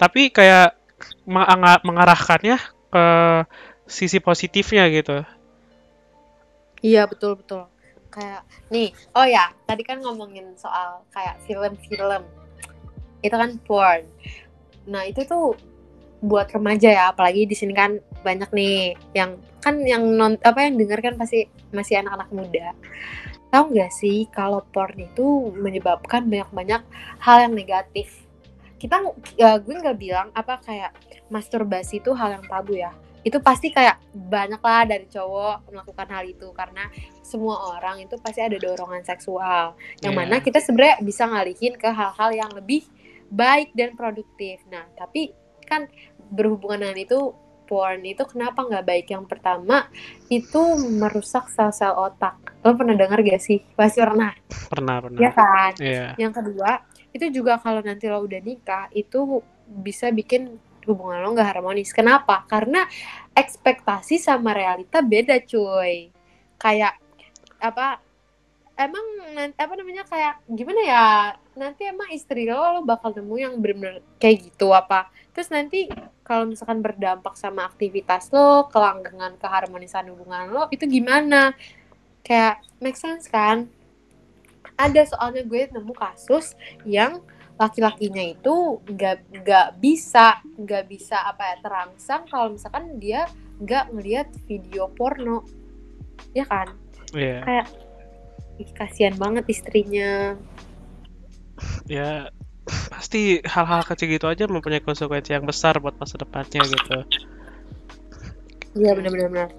[0.01, 0.75] tapi kayak
[1.27, 2.59] menga- mengarahkannya
[2.91, 3.07] ke
[3.87, 5.23] sisi positifnya gitu.
[6.83, 7.71] Iya betul betul.
[8.13, 12.27] Kayak nih, oh ya tadi kan ngomongin soal kayak film-film,
[13.23, 14.03] itu kan porn.
[14.91, 15.55] Nah itu tuh
[16.23, 20.79] buat remaja ya, apalagi di sini kan banyak nih yang kan yang non apa yang
[20.79, 22.67] denger kan pasti masih anak-anak muda.
[23.51, 26.83] Tahu nggak sih kalau porn itu menyebabkan banyak-banyak
[27.23, 28.27] hal yang negatif.
[28.79, 28.99] Kita
[29.39, 30.91] ya, gue nggak bilang apa kayak
[31.31, 32.91] masturbasi itu hal yang tabu ya
[33.23, 36.91] itu pasti kayak banyak lah dari cowok melakukan hal itu karena
[37.23, 40.19] semua orang itu pasti ada dorongan seksual yang Iya.
[40.19, 42.83] mana kita sebenarnya bisa ngalihin ke hal-hal yang lebih
[43.33, 45.33] baik dan produktif nah tapi
[45.65, 45.89] kan
[46.29, 47.19] berhubungan dengan itu
[47.65, 49.89] porn itu kenapa nggak baik yang pertama
[50.29, 50.61] itu
[51.01, 54.37] merusak sel-sel otak lo pernah dengar gak sih pasti pernah
[54.69, 56.13] pernah pernah ya kan Iya.
[56.21, 61.51] yang kedua itu juga kalau nanti lo udah nikah itu bisa bikin hubungan lo nggak
[61.59, 61.95] harmonis.
[61.95, 62.43] Kenapa?
[62.51, 62.87] Karena
[63.33, 66.11] ekspektasi sama realita beda, cuy.
[66.59, 66.99] Kayak
[67.63, 68.03] apa?
[68.75, 69.05] Emang
[69.55, 71.07] apa namanya kayak gimana ya?
[71.53, 75.13] Nanti emang istri lo lo bakal nemu yang bener-bener kayak gitu apa?
[75.37, 75.89] Terus nanti
[76.25, 81.53] kalau misalkan berdampak sama aktivitas lo, kelanggengan keharmonisan hubungan lo itu gimana?
[82.25, 83.69] Kayak make sense kan?
[84.81, 86.57] Ada soalnya gue nemu kasus
[86.89, 87.21] yang
[87.61, 93.29] laki-lakinya itu nggak nggak bisa nggak bisa apa ya terangsang kalau misalkan dia
[93.61, 95.45] nggak ngelihat video porno
[96.33, 96.75] ya kan
[97.13, 97.45] Iya.
[97.45, 97.67] kayak
[98.57, 100.35] ih, kasihan banget istrinya
[101.87, 102.31] ya
[102.93, 106.99] pasti hal-hal kecil gitu aja mempunyai konsekuensi yang besar buat masa depannya gitu.
[108.79, 109.51] Iya benar-benar benar.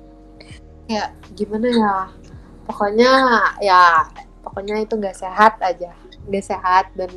[0.89, 1.95] ya gimana ya?
[2.67, 3.11] Pokoknya
[3.59, 4.07] ya
[4.43, 5.91] pokoknya itu nggak sehat aja.
[6.27, 7.11] Nggak sehat dan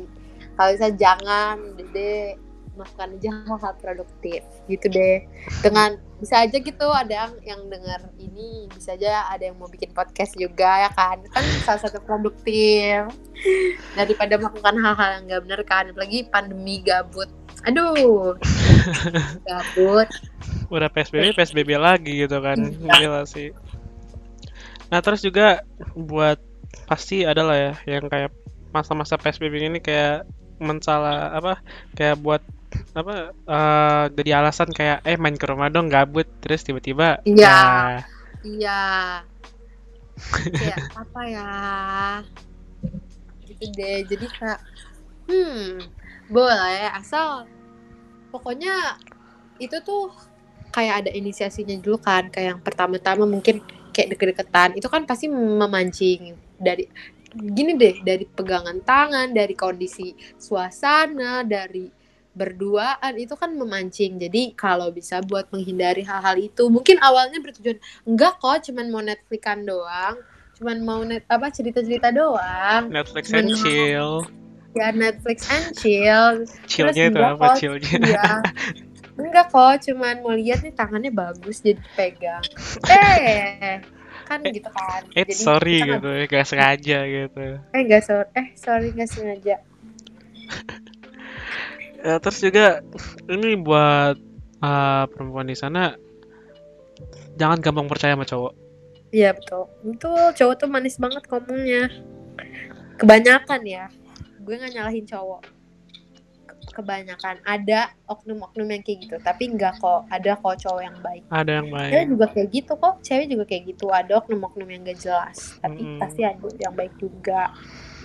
[0.59, 2.35] kalau bisa jangan dede
[2.77, 5.25] melakukan aja hal-hal produktif gitu deh.
[5.63, 9.93] Dengan bisa aja gitu ada yang yang dengar ini bisa aja ada yang mau bikin
[9.93, 11.21] podcast juga ya kan?
[11.29, 13.05] Kan salah satu produktif.
[13.93, 17.29] Daripada melakukan hal-hal yang nggak benar kan apalagi pandemi gabut.
[17.65, 18.37] Aduh.
[19.47, 20.09] Gabut.
[20.69, 23.53] Udah psbb psbb lagi gitu kan gila sih.
[24.89, 25.61] Nah terus juga
[25.93, 26.41] buat
[26.85, 28.31] pasti ada lah ya yang kayak
[28.71, 30.25] masa-masa psbb ini kayak
[30.57, 31.61] mensalah apa
[31.93, 32.41] kayak buat
[32.97, 36.27] apa uh, jadi alasan kayak eh main ke rumah dong gabut.
[36.41, 38.01] Terus tiba-tiba iya.
[38.41, 38.81] iya.
[40.53, 41.51] Kayak apa ya?
[43.45, 43.97] Gitu deh.
[44.05, 44.59] Jadi kayak
[45.27, 45.83] hmm
[46.27, 47.47] boleh asal
[48.31, 48.99] pokoknya
[49.57, 50.11] itu tuh
[50.75, 53.63] kayak ada inisiasinya dulu kan kayak yang pertama-tama mungkin
[53.95, 54.77] kayak deket-deketan.
[54.77, 56.85] Itu kan pasti memancing dari
[57.37, 61.96] gini deh dari pegangan tangan dari kondisi suasana dari
[62.37, 64.21] berduaan itu kan memancing.
[64.21, 69.65] Jadi kalau bisa buat menghindari hal-hal itu, mungkin awalnya bertujuan enggak kok, cuman mau Netflixan
[69.65, 70.21] doang,
[70.61, 72.93] cuman mau net apa cerita-cerita doang.
[72.93, 74.21] Netflix and chill.
[74.77, 76.45] Ya Netflix and chill.
[76.69, 77.97] Chillnya itu apa chillnya?
[78.05, 78.45] Ya.
[79.17, 82.45] Enggak kok, cuman mau lihat nih tangannya bagus jadi pegang.
[82.85, 83.81] Eh,
[84.29, 85.01] kan eh, gitu kan.
[85.17, 87.45] Eh, jadi sorry gitu, gak sengaja gitu.
[87.73, 88.29] Eh, gak sorry.
[88.37, 89.57] Eh, sorry gak sengaja
[92.01, 92.81] ya, terus juga
[93.29, 94.17] ini buat
[94.61, 95.93] uh, perempuan di sana
[97.37, 98.53] jangan gampang percaya sama cowok.
[99.13, 99.63] Iya betul.
[99.85, 101.83] Betul cowok tuh manis banget ngomongnya.
[102.97, 103.85] Kebanyakan ya.
[104.41, 105.41] Gue nggak nyalahin cowok.
[106.73, 107.39] Kebanyakan.
[107.47, 110.09] Ada oknum-oknum yang kayak gitu tapi enggak kok.
[110.11, 111.23] Ada kok cowok yang baik.
[111.31, 111.91] Ada yang baik.
[111.93, 112.95] Cewek juga kayak gitu kok.
[113.05, 113.85] Cewek juga kayak gitu.
[113.93, 115.37] Ada oknum-oknum yang gak jelas.
[115.63, 115.99] Tapi hmm.
[116.01, 117.53] pasti ada yang baik juga.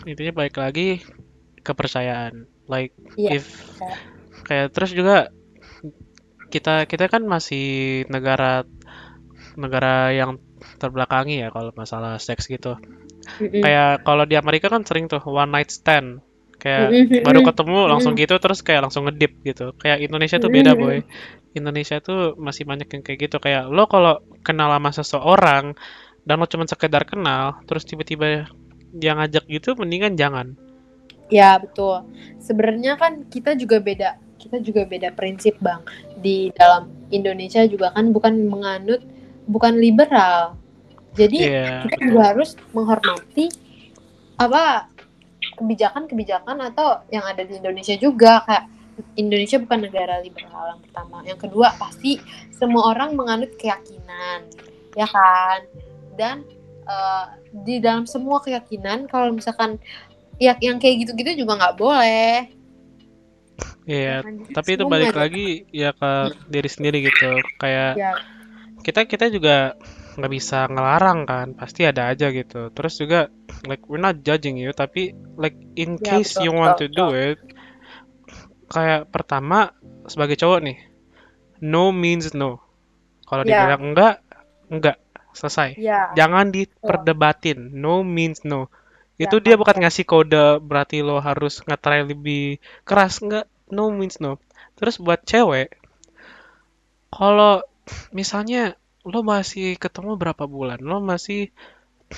[0.06, 1.02] Intinya baik lagi
[1.62, 3.36] kepercayaan like yeah.
[3.36, 3.68] if
[4.48, 5.28] kayak terus juga
[6.48, 8.64] kita kita kan masih negara
[9.56, 10.40] negara yang
[10.80, 13.62] terbelakangi ya kalau masalah seks gitu mm-hmm.
[13.64, 16.20] kayak kalau di Amerika kan sering tuh one night stand
[16.60, 17.24] kayak mm-hmm.
[17.26, 18.24] baru ketemu langsung mm-hmm.
[18.28, 21.00] gitu terus kayak langsung ngedip gitu kayak Indonesia tuh beda boy
[21.52, 25.64] Indonesia tuh masih banyak yang kayak gitu kayak lo kalau kenal sama seseorang
[26.22, 28.46] dan lo cuma sekedar kenal terus tiba-tiba
[28.92, 30.54] dia ngajak gitu mendingan jangan
[31.32, 32.04] Ya betul.
[32.36, 35.80] Sebenarnya kan kita juga beda, kita juga beda prinsip bang.
[36.20, 39.00] Di dalam Indonesia juga kan bukan menganut,
[39.48, 40.60] bukan liberal.
[41.16, 41.80] Jadi yeah.
[41.88, 43.48] kita juga harus menghormati
[44.36, 44.92] apa
[45.56, 48.64] kebijakan-kebijakan atau yang ada di Indonesia juga kayak
[49.16, 51.16] Indonesia bukan negara liberal yang pertama.
[51.24, 52.20] Yang kedua pasti
[52.52, 54.48] semua orang menganut keyakinan,
[54.92, 55.60] ya kan?
[56.16, 56.44] Dan
[56.84, 57.32] uh,
[57.64, 59.80] di dalam semua keyakinan kalau misalkan
[60.42, 62.50] ya yang kayak gitu-gitu juga nggak boleh
[63.82, 64.22] Iya,
[64.54, 67.42] tapi itu balik lagi ya ke diri sendiri gitu.
[67.58, 68.12] Kayak ya.
[68.78, 69.74] kita kita juga
[70.14, 72.70] nggak bisa ngelarang kan, pasti ada aja gitu.
[72.70, 73.26] Terus juga
[73.66, 76.94] like we're not judging you, tapi like in ya, case betul, you want betul, to
[76.94, 77.38] do it,
[78.70, 79.74] kayak pertama
[80.06, 80.78] sebagai cowok nih,
[81.58, 82.62] no means no.
[83.26, 83.66] Kalau ya.
[83.66, 84.16] dibilang enggak,
[84.70, 84.96] enggak
[85.34, 85.74] selesai.
[85.80, 86.12] Ya.
[86.14, 87.72] Jangan diperdebatin.
[87.72, 88.70] No means no
[89.20, 93.20] itu dia bukan ngasih kode berarti lo harus ngetry lebih keras.
[93.20, 94.40] Nggak no means no.
[94.76, 95.82] Terus buat cewek
[97.12, 97.60] kalau
[98.16, 101.52] misalnya lo masih ketemu berapa bulan lo masih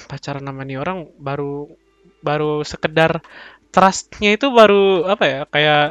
[0.06, 1.72] pacaran sama nih orang baru
[2.20, 3.24] baru sekedar
[3.74, 5.86] trustnya itu baru apa ya kayak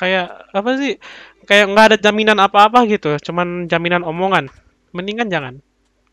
[0.00, 0.92] kayak apa sih
[1.44, 4.48] kayak nggak ada jaminan apa-apa gitu cuman jaminan omongan.
[4.90, 5.54] Mendingan jangan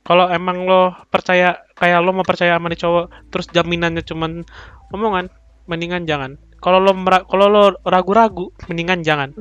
[0.07, 4.47] kalau emang lo percaya kayak lo mau percaya sama nih cowok terus jaminannya cuman
[4.95, 5.27] omongan
[5.67, 6.39] mendingan jangan.
[6.63, 6.95] Kalau lo
[7.27, 9.35] kalau lo ragu-ragu mendingan jangan.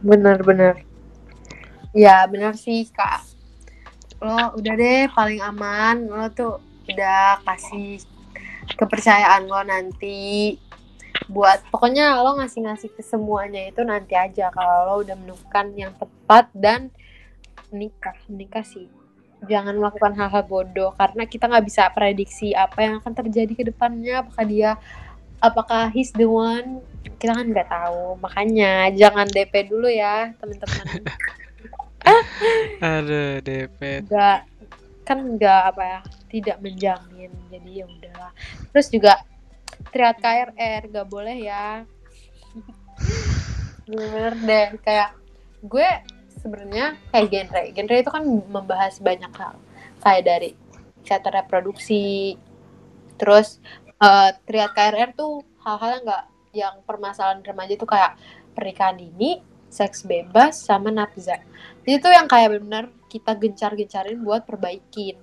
[0.00, 0.80] Bener-bener
[1.92, 3.28] ya bener sih kak.
[4.24, 6.08] Lo udah deh paling aman.
[6.08, 8.00] Lo tuh udah kasih
[8.72, 10.56] kepercayaan lo nanti
[11.28, 16.48] buat pokoknya lo ngasih-ngasih ke semuanya itu nanti aja kalau lo udah menemukan yang tepat
[16.56, 16.88] dan
[17.74, 18.86] nikah nikah sih
[19.46, 24.22] jangan melakukan hal-hal bodoh karena kita nggak bisa prediksi apa yang akan terjadi ke depannya.
[24.26, 24.70] Apakah dia
[25.40, 26.82] apakah he's the one?
[27.16, 28.18] Kita kan nggak tahu.
[28.20, 30.86] Makanya jangan DP dulu ya teman-teman.
[32.84, 34.38] Aduh DP nggak
[35.06, 37.30] kan nggak apa ya tidak menjamin.
[37.48, 38.32] Jadi ya udahlah.
[38.74, 39.22] Terus juga
[39.94, 41.86] triat KRR gak boleh ya.
[43.88, 45.14] Bener deh kayak
[45.62, 45.88] gue
[46.46, 47.62] sebenarnya kayak genre.
[47.74, 49.58] Genre itu kan membahas banyak hal.
[49.98, 50.50] Kayak dari
[51.02, 52.38] kesehatan reproduksi,
[53.18, 53.58] terus
[53.98, 56.24] uh, triad KRR tuh hal-hal yang nggak
[56.56, 58.14] yang permasalahan remaja itu kayak
[58.54, 61.42] pernikahan dini, seks bebas, sama nafza.
[61.86, 65.16] itu yang kayak benar kita gencar-gencarin buat perbaikin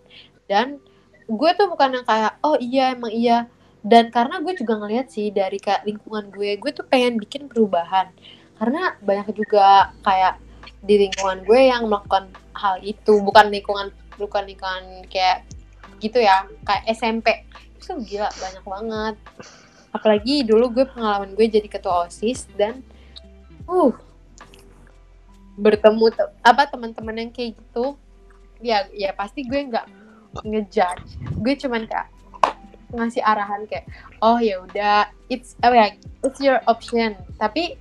[0.47, 0.79] dan
[1.27, 3.47] gue tuh bukan yang kayak oh iya emang iya
[3.83, 8.11] dan karena gue juga ngeliat sih dari kayak lingkungan gue gue tuh pengen bikin perubahan
[8.59, 10.39] karena banyak juga kayak
[10.83, 13.87] di lingkungan gue yang melakukan hal itu bukan lingkungan
[14.19, 15.47] bukan lingkungan kayak
[16.03, 17.47] gitu ya kayak SMP
[17.79, 19.15] itu gila banyak banget.
[19.95, 22.83] Apalagi dulu gue pengalaman gue jadi ketua osis dan
[23.67, 23.95] uh
[25.53, 27.95] bertemu te apa teman-teman yang kayak gitu.
[28.59, 29.87] Ya ya pasti gue nggak
[30.43, 31.07] ngejudge.
[31.39, 32.11] Gue cuman kayak
[32.93, 33.89] ngasih arahan kayak
[34.21, 37.15] oh ya udah it's oh ya it's your option.
[37.39, 37.79] Tapi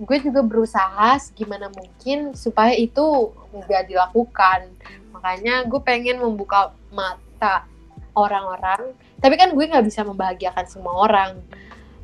[0.00, 4.72] gue juga berusaha gimana mungkin supaya itu nggak dilakukan.
[5.12, 7.68] Makanya gue pengen membuka mata
[8.16, 8.96] orang-orang.
[9.20, 11.30] Tapi kan gue nggak bisa membahagiakan semua orang.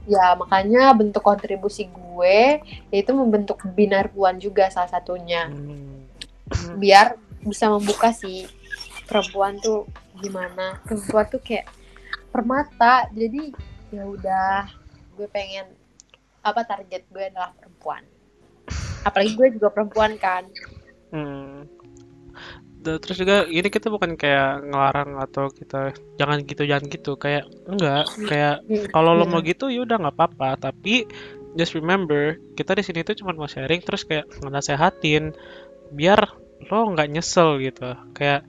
[0.09, 2.61] Ya makanya bentuk kontribusi gue
[2.93, 5.49] yaitu membentuk binar puan juga salah satunya.
[6.49, 6.81] Hmm.
[6.81, 8.49] biar bisa membuka sih
[9.05, 9.85] perempuan tuh
[10.17, 10.81] gimana.
[10.89, 11.69] Perempuan tuh kayak
[12.33, 13.05] permata.
[13.13, 13.53] Jadi
[13.93, 14.65] ya udah
[15.17, 15.69] gue pengen
[16.41, 17.68] apa target gue adalah perempuan
[19.07, 20.45] apalagi gue juga perempuan kan
[21.15, 21.65] hmm.
[22.85, 28.05] terus juga ini kita bukan kayak ngelarang atau kita jangan gitu jangan gitu kayak enggak
[28.27, 28.89] kayak hmm.
[28.93, 31.05] kalau lo mau gitu ya udah nggak apa-apa tapi
[31.57, 35.33] just remember kita di sini tuh cuma mau sharing terus kayak nasehatin
[35.93, 36.21] biar
[36.69, 38.45] lo nggak nyesel gitu kayak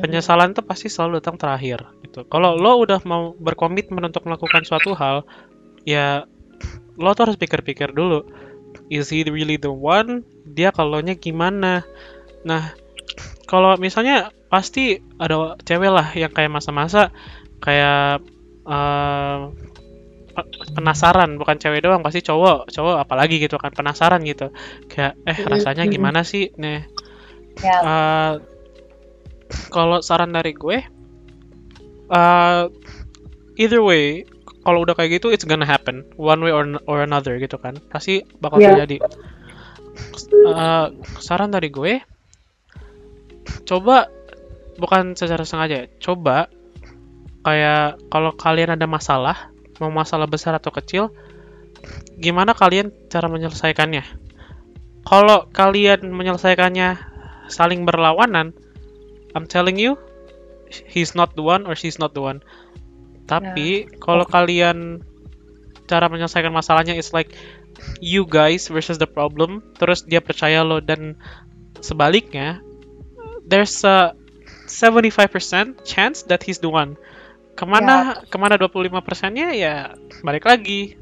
[0.00, 2.24] penyesalan tuh pasti selalu datang terakhir gitu.
[2.30, 5.26] Kalau lo udah mau berkomitmen untuk melakukan suatu hal,
[5.82, 6.24] ya
[6.96, 8.24] lo tuh harus pikir-pikir dulu.
[8.88, 10.26] Is he really the one?
[10.48, 11.86] Dia kalaunya gimana?
[12.42, 12.74] Nah,
[13.46, 17.12] kalau misalnya pasti ada cewek lah yang kayak masa-masa
[17.62, 18.24] kayak
[18.66, 19.52] uh,
[20.74, 21.36] penasaran.
[21.36, 24.50] Bukan cewek doang pasti cowok cowok apalagi gitu kan penasaran gitu.
[24.90, 26.52] Kayak eh rasanya gimana sih?
[26.58, 26.84] Nih
[27.60, 28.40] uh,
[29.68, 30.80] kalau saran dari gue
[32.08, 32.72] uh,
[33.60, 34.24] either way
[34.62, 38.22] kalau udah kayak gitu it's gonna happen one way or or another gitu kan pasti
[38.38, 38.74] bakal yeah.
[38.74, 39.02] terjadi
[40.46, 42.02] uh, saran dari gue
[43.66, 44.06] coba
[44.78, 46.48] bukan secara sengaja ya, coba
[47.42, 49.50] kayak kalau kalian ada masalah
[49.82, 51.10] mau masalah besar atau kecil
[52.22, 54.06] gimana kalian cara menyelesaikannya
[55.02, 57.02] kalau kalian menyelesaikannya
[57.50, 58.54] saling berlawanan
[59.34, 59.96] I'm telling you,
[60.68, 62.44] he's not the one or she's not the one.
[63.26, 63.98] Tapi yeah.
[64.02, 65.02] kalau kalian
[65.86, 67.34] cara menyelesaikan masalahnya is like
[68.00, 71.18] you guys versus the problem, terus dia percaya lo dan
[71.82, 72.62] sebaliknya,
[73.44, 74.14] there's a
[74.70, 76.96] 75% chance that he's the one.
[77.52, 78.30] Ke mana yeah.
[78.30, 79.92] ke mana 25 persennya ya
[80.24, 80.96] balik lagi.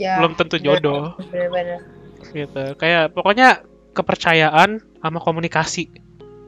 [0.00, 0.18] Yeah.
[0.18, 1.14] Belum tentu jodoh.
[1.30, 1.86] Bener-bener.
[2.34, 2.64] Gitu.
[2.80, 3.62] Kayak pokoknya
[3.94, 5.86] kepercayaan sama komunikasi.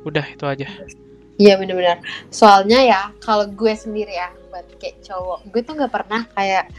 [0.03, 0.67] Udah itu aja.
[1.39, 2.03] Iya bener-bener.
[2.33, 6.73] Soalnya ya kalau gue sendiri ya buat kayak cowok, gue tuh nggak pernah kayak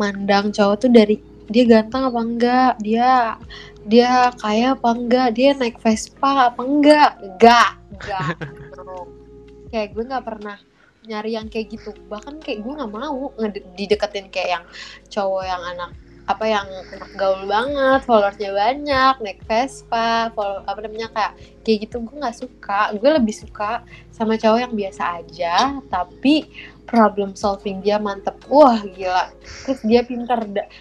[0.00, 1.20] mandang cowok tuh dari
[1.52, 3.36] dia ganteng apa enggak, dia
[3.84, 8.32] dia kaya apa enggak, dia naik Vespa apa enggak, enggak, enggak.
[9.72, 10.56] kayak gue nggak pernah
[11.04, 11.92] nyari yang kayak gitu.
[12.08, 13.32] Bahkan kayak gue nggak mau
[13.76, 14.64] dideketin kayak yang
[15.12, 15.92] cowok yang anak
[16.28, 21.32] apa yang anak gaul banget, followersnya banyak, naik Vespa, follow apa namanya kayak
[21.64, 22.92] kayak gitu gue nggak suka.
[22.96, 23.80] Gue lebih suka
[24.12, 26.44] sama cowok yang biasa aja, tapi
[26.88, 28.34] problem solving dia mantep.
[28.48, 29.28] Wah gila.
[29.68, 30.40] Terus dia pinter,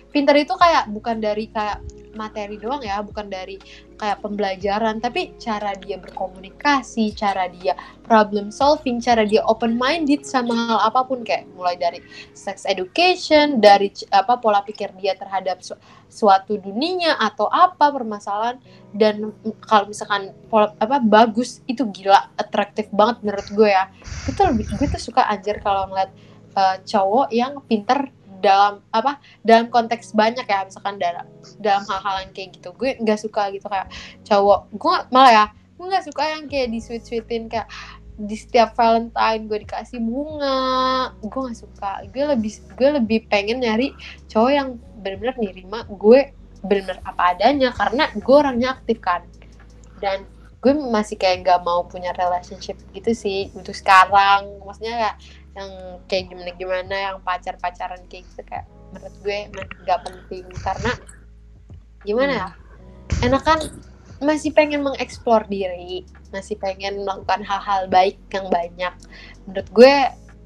[0.09, 1.83] pinter itu kayak bukan dari kayak
[2.17, 3.61] materi doang ya, bukan dari
[4.01, 10.57] kayak pembelajaran, tapi cara dia berkomunikasi, cara dia problem solving, cara dia open minded sama
[10.57, 11.21] hal apa pun.
[11.21, 12.01] Kayak mulai dari
[12.33, 15.77] sex education, dari apa pola pikir dia terhadap su
[16.09, 18.57] suatu dunia atau apa permasalahan.
[18.97, 19.29] Dan
[19.61, 23.93] kalau misalkan pola apa bagus itu gila atraktif banget menurut gue ya.
[24.25, 26.09] Itu lebih gue tuh suka anjir kalau ngeliat
[26.57, 28.09] uh, cowok yang pinter
[28.39, 31.25] dalam apa dalam konteks banyak ya misalkan dalam
[31.57, 32.69] dalam hal-hal yang kayak gitu.
[32.77, 33.89] Gue nggak suka gitu kayak
[34.25, 34.69] cowok.
[34.77, 35.45] Gue malah ya
[35.77, 37.69] gue nggak suka yang kayak di sweet sweetin kayak
[38.17, 41.13] di setiap Valentine gue dikasih bunga.
[41.21, 41.91] Gue nggak suka.
[42.09, 43.93] Gue lebih gue lebih pengen nyari
[44.29, 44.69] cowok yang
[45.01, 46.33] benar-benar nerima gue
[46.65, 49.21] benar-benar apa adanya karena gue orangnya aktif kan.
[49.97, 50.25] Dan
[50.57, 54.57] gue masih kayak gak mau punya relationship gitu sih untuk sekarang.
[54.65, 55.15] Maksudnya kayak
[55.57, 55.71] yang
[56.05, 59.37] kayak gimana gimana yang pacar pacaran kayak gitu kayak menurut gue
[59.83, 60.45] nggak penting.
[60.61, 60.91] Karena
[62.05, 62.49] gimana ya?
[63.25, 63.59] Enak kan?
[64.17, 68.93] Masih pengen mengeksplor diri masih pengen melakukan hal-hal baik yang banyak.
[69.47, 69.95] Menurut gue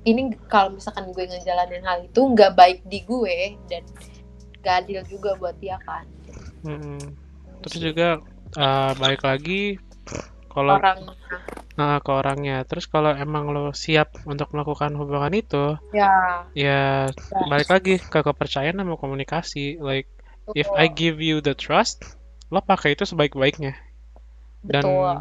[0.06, 3.84] ini kalau misalkan gue ngejalanin hal itu nggak baik di gue dan
[4.62, 6.06] gak adil juga buat dia kan.
[6.62, 7.02] Hmm.
[7.66, 8.22] terus juga
[8.54, 9.82] uh, balik lagi
[10.52, 11.16] kalau Orangnya.
[11.80, 12.68] Nah, ke orangnya.
[12.68, 18.20] Terus kalau emang lo siap untuk melakukan hubungan itu, Ya, ya ya, balik lagi ke
[18.20, 19.80] kepercayaan sama komunikasi.
[19.80, 20.08] Like,
[20.52, 21.00] if I betul.
[21.00, 22.04] give you the trust,
[22.52, 23.80] lo pakai itu sebaik-baiknya.
[24.68, 25.16] Dan Betul.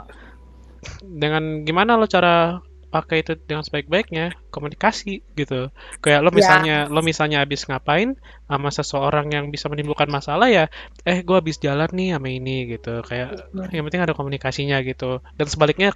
[1.00, 2.60] dengan gimana lo cara
[2.90, 5.70] pakai itu dengan sebaik-baiknya komunikasi gitu.
[6.02, 8.18] Kayak lo Ya, misalnya lo misalnya habis ngapain
[8.50, 10.66] sama seseorang yang bisa menimbulkan masalah ya
[11.06, 13.00] eh gue habis jalan nih sama ini gitu.
[13.06, 15.22] Kayak mm, yang penting ada komunikasinya gitu.
[15.38, 15.94] Dan sebaliknya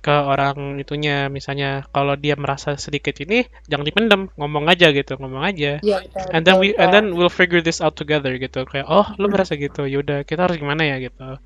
[0.00, 5.44] ke orang itunya misalnya kalau dia merasa sedikit ini jangan dipendam ngomong aja gitu ngomong
[5.44, 5.78] aja.
[5.84, 8.64] Iya betul and then we and then we'll figure this out together gitu.
[8.64, 11.36] Kayak oh lo merasa gitu yaudah kita harus gimana ya gitu.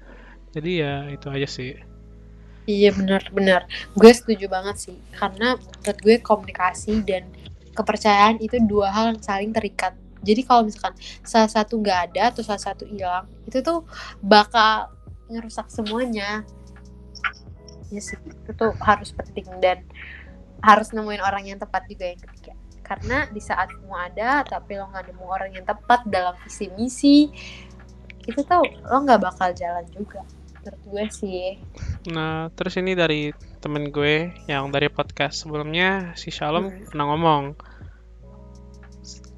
[0.55, 1.75] Jadi ya itu aja sih
[2.71, 3.67] Iya benar-benar.
[3.99, 4.97] Gue setuju banget sih.
[5.11, 7.27] Karena menurut gue komunikasi dan
[7.75, 9.99] kepercayaan itu dua hal yang saling terikat.
[10.23, 10.95] Jadi kalau misalkan
[11.27, 13.83] salah satu nggak ada atau salah satu hilang, itu tuh
[14.23, 14.93] bakal
[15.27, 16.47] ngerusak semuanya.
[17.91, 19.83] Ya sih, itu tuh harus penting dan
[20.63, 22.55] harus nemuin orang yang tepat juga yang ketiga.
[22.85, 27.19] Karena di saat semua ada, tapi lo nggak nemu orang yang tepat dalam visi misi,
[28.29, 30.21] itu tuh lo nggak bakal jalan juga.
[30.61, 31.45] Menurut gue sih.
[32.13, 36.85] Nah, terus ini dari temen gue yang dari podcast sebelumnya, si Shalom Hmm.
[36.89, 37.45] pernah ngomong,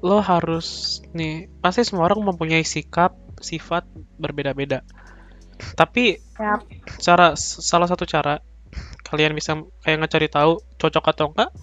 [0.03, 3.87] lo harus nih, pasti semua orang mempunyai sikap, sifat
[4.19, 4.83] berbeda-beda.
[5.79, 6.57] Tapi Ya,
[6.97, 8.41] cara salah satu cara
[9.05, 9.53] kalian bisa
[9.85, 11.53] kayak ngecari tahu cocok atau enggak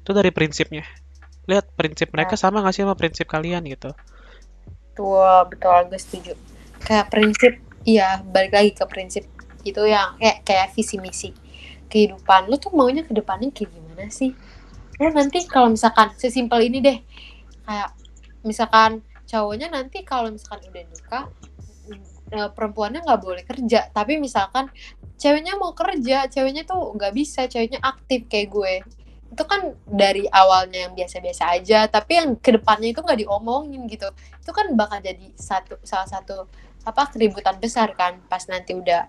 [0.00, 0.86] itu dari prinsipnya.
[1.50, 3.90] Lihat prinsip mereka sama nggak sih sama prinsip kalian gitu.
[4.94, 6.32] Betul, betul, gue setuju.
[6.86, 7.52] Kayak prinsip,
[7.84, 9.24] iya, balik lagi ke prinsip
[9.64, 11.30] itu yang kayak kayak visi misi
[11.90, 12.48] kehidupan.
[12.48, 14.32] Lu tuh maunya ke depannya kayak gimana sih?
[15.00, 16.98] Lu nanti kalau misalkan sesimpel ini deh,
[17.64, 17.90] kayak
[18.46, 21.24] misalkan cowoknya nanti kalau misalkan udah nikah,
[22.32, 23.90] eh, perempuannya nggak boleh kerja.
[23.92, 24.68] Tapi misalkan
[25.20, 28.74] ceweknya mau kerja, ceweknya tuh nggak bisa, ceweknya aktif kayak gue.
[29.30, 34.10] Itu kan dari awalnya yang biasa-biasa aja, tapi yang ke depannya itu nggak diomongin gitu
[34.50, 36.50] itu kan bakal jadi satu salah satu
[36.86, 39.04] apa keributan besar kan pas nanti udah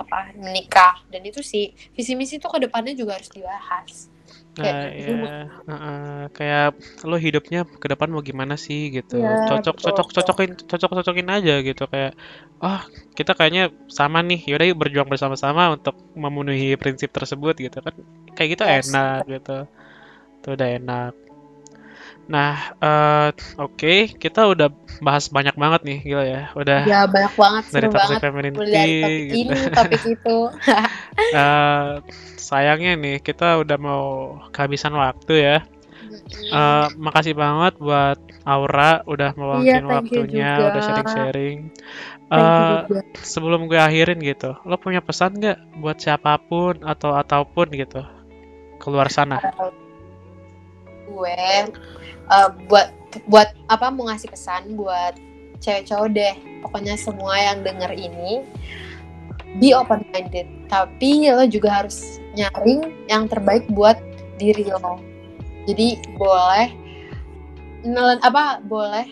[0.00, 4.08] apa menikah dan itu sih visi misi itu ke depannya juga harus dibahas
[4.52, 6.68] kayak gitu ya, heeh, kayak
[7.08, 9.16] lo hidupnya ke depan mau gimana sih gitu.
[9.16, 11.82] ya Cocok, betul cocok, betul cocokin, cocok, cocokin aja gitu.
[11.88, 12.12] Kayak,
[12.60, 12.80] oh
[13.16, 14.44] kita kayaknya sama nih.
[14.44, 17.94] Yaudah yuk berjuang bersama-sama untuk memenuhi prinsip tersebut gitu kan.
[18.36, 19.56] Kayak gitu yes enak gitu.
[20.40, 21.12] Itu udah enak.
[22.30, 24.70] Nah, eh, oke, kita udah
[25.02, 26.42] bahas banyak banget nih, gila ya.
[26.54, 29.36] Udah ya banyak banget dari seru toxic banget femininity dari topik gitu.
[29.42, 30.38] ini topik itu
[31.32, 31.90] Eh,
[32.38, 34.04] sayangnya nih, kita udah mau
[34.54, 35.56] kehabisan waktu ya.
[36.52, 41.58] Eh, makasih banget buat Aura udah meluangkin thank you waktunya, juga udah sharing-sharing.
[42.32, 48.02] juga sebelum gue akhirin gitu, lo punya pesan nggak buat siapa pun atau ataupun gitu
[48.82, 49.38] keluar sana?
[51.06, 51.36] Gue
[52.30, 52.92] eh, buat
[53.28, 55.16] buat apa mau ngasih pesan buat
[55.62, 56.34] cewek cowok deh.
[56.62, 58.42] Pokoknya semua yang denger ini
[59.60, 64.00] be open minded tapi lo juga harus nyaring yang terbaik buat
[64.40, 64.96] diri lo.
[65.68, 66.72] Jadi boleh
[67.84, 69.06] nelen apa boleh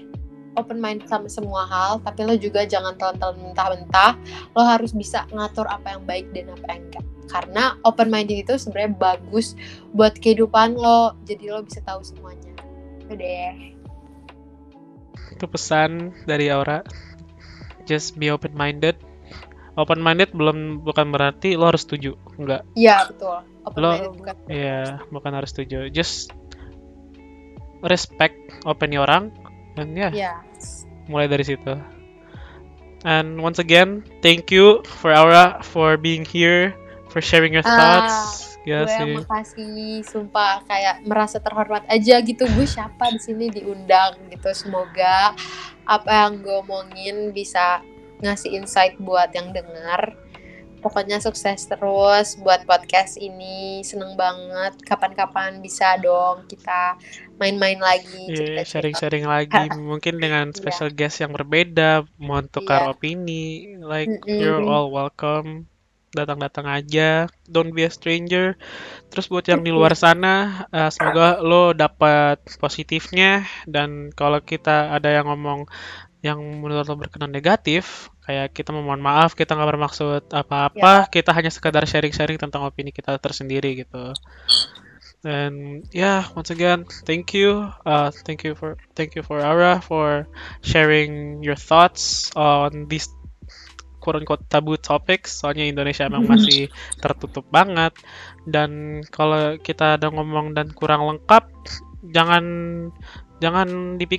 [0.59, 4.17] open minded sama semua hal tapi lo juga jangan telan-telan mentah-mentah.
[4.57, 7.07] Lo harus bisa ngatur apa yang baik dan apa yang enggak.
[7.31, 9.55] Karena open minded itu sebenarnya bagus
[9.95, 11.15] buat kehidupan lo.
[11.29, 12.50] Jadi lo bisa tahu semuanya
[13.11, 13.75] itu deh
[15.34, 16.87] Itu pesan dari Aura.
[17.83, 18.95] Just be open minded.
[19.75, 22.63] Open minded belum bukan berarti lo harus setuju, enggak.
[22.79, 24.34] iya betul open Lo minded bukan
[25.11, 25.91] bukan harus setuju.
[25.91, 26.30] Just
[27.83, 29.34] respect opini orang
[29.75, 30.34] dan ya iya
[31.11, 31.75] mulai dari situ.
[33.01, 36.76] And once again, thank you for Aura for being here,
[37.09, 38.50] for sharing your ah thoughts.
[38.64, 39.16] Ya gue yang sih.
[39.16, 39.74] makasih
[40.04, 45.32] sumpah kayak merasa terhormat aja gitu gue siapa di sini diundang gitu semoga
[45.84, 47.80] apa yang gue omongin bisa
[48.20, 50.12] ngasih insight buat yang dengar
[50.80, 56.96] pokoknya sukses terus buat podcast ini seneng banget kapan-kapan bisa dong kita
[57.37, 60.57] main-main lagi Iya, cerita-cerita sharing-sharing lagi mungkin dengan Iya.
[60.57, 62.92] special guest yang berbeda, mau tukar Iya.
[62.92, 63.45] opini,
[63.82, 64.68] like you're Mm-mm.
[64.72, 65.68] all welcome.
[66.11, 68.58] Datang-datang aja, don't be a stranger.
[69.11, 75.07] Terus buat yang di luar sana, eh, semoga lo dapat positifnya dan kalau kita ada
[75.07, 75.70] yang ngomong
[76.20, 81.32] yang menurut lo berkenan negatif, kayak kita memohon maaf, kita nggak bermaksud ya apa-apa, kita
[81.32, 84.12] hanya sekedar sharing-sharing tentang opini kita tersendiri gitu.
[85.24, 87.68] And yeah, once again, thank you.
[87.84, 90.24] Uh, thank you for thank you for Ara for
[90.64, 92.88] sharing your thoughts on
[94.01, 97.95] this quote tabu topics soalnya Indonesia emang masih tertutup banget.
[98.49, 101.45] Dan kalau kita ada ngomong dan kurang lengkap
[102.11, 102.45] jangan
[103.41, 104.18] jangan dipikir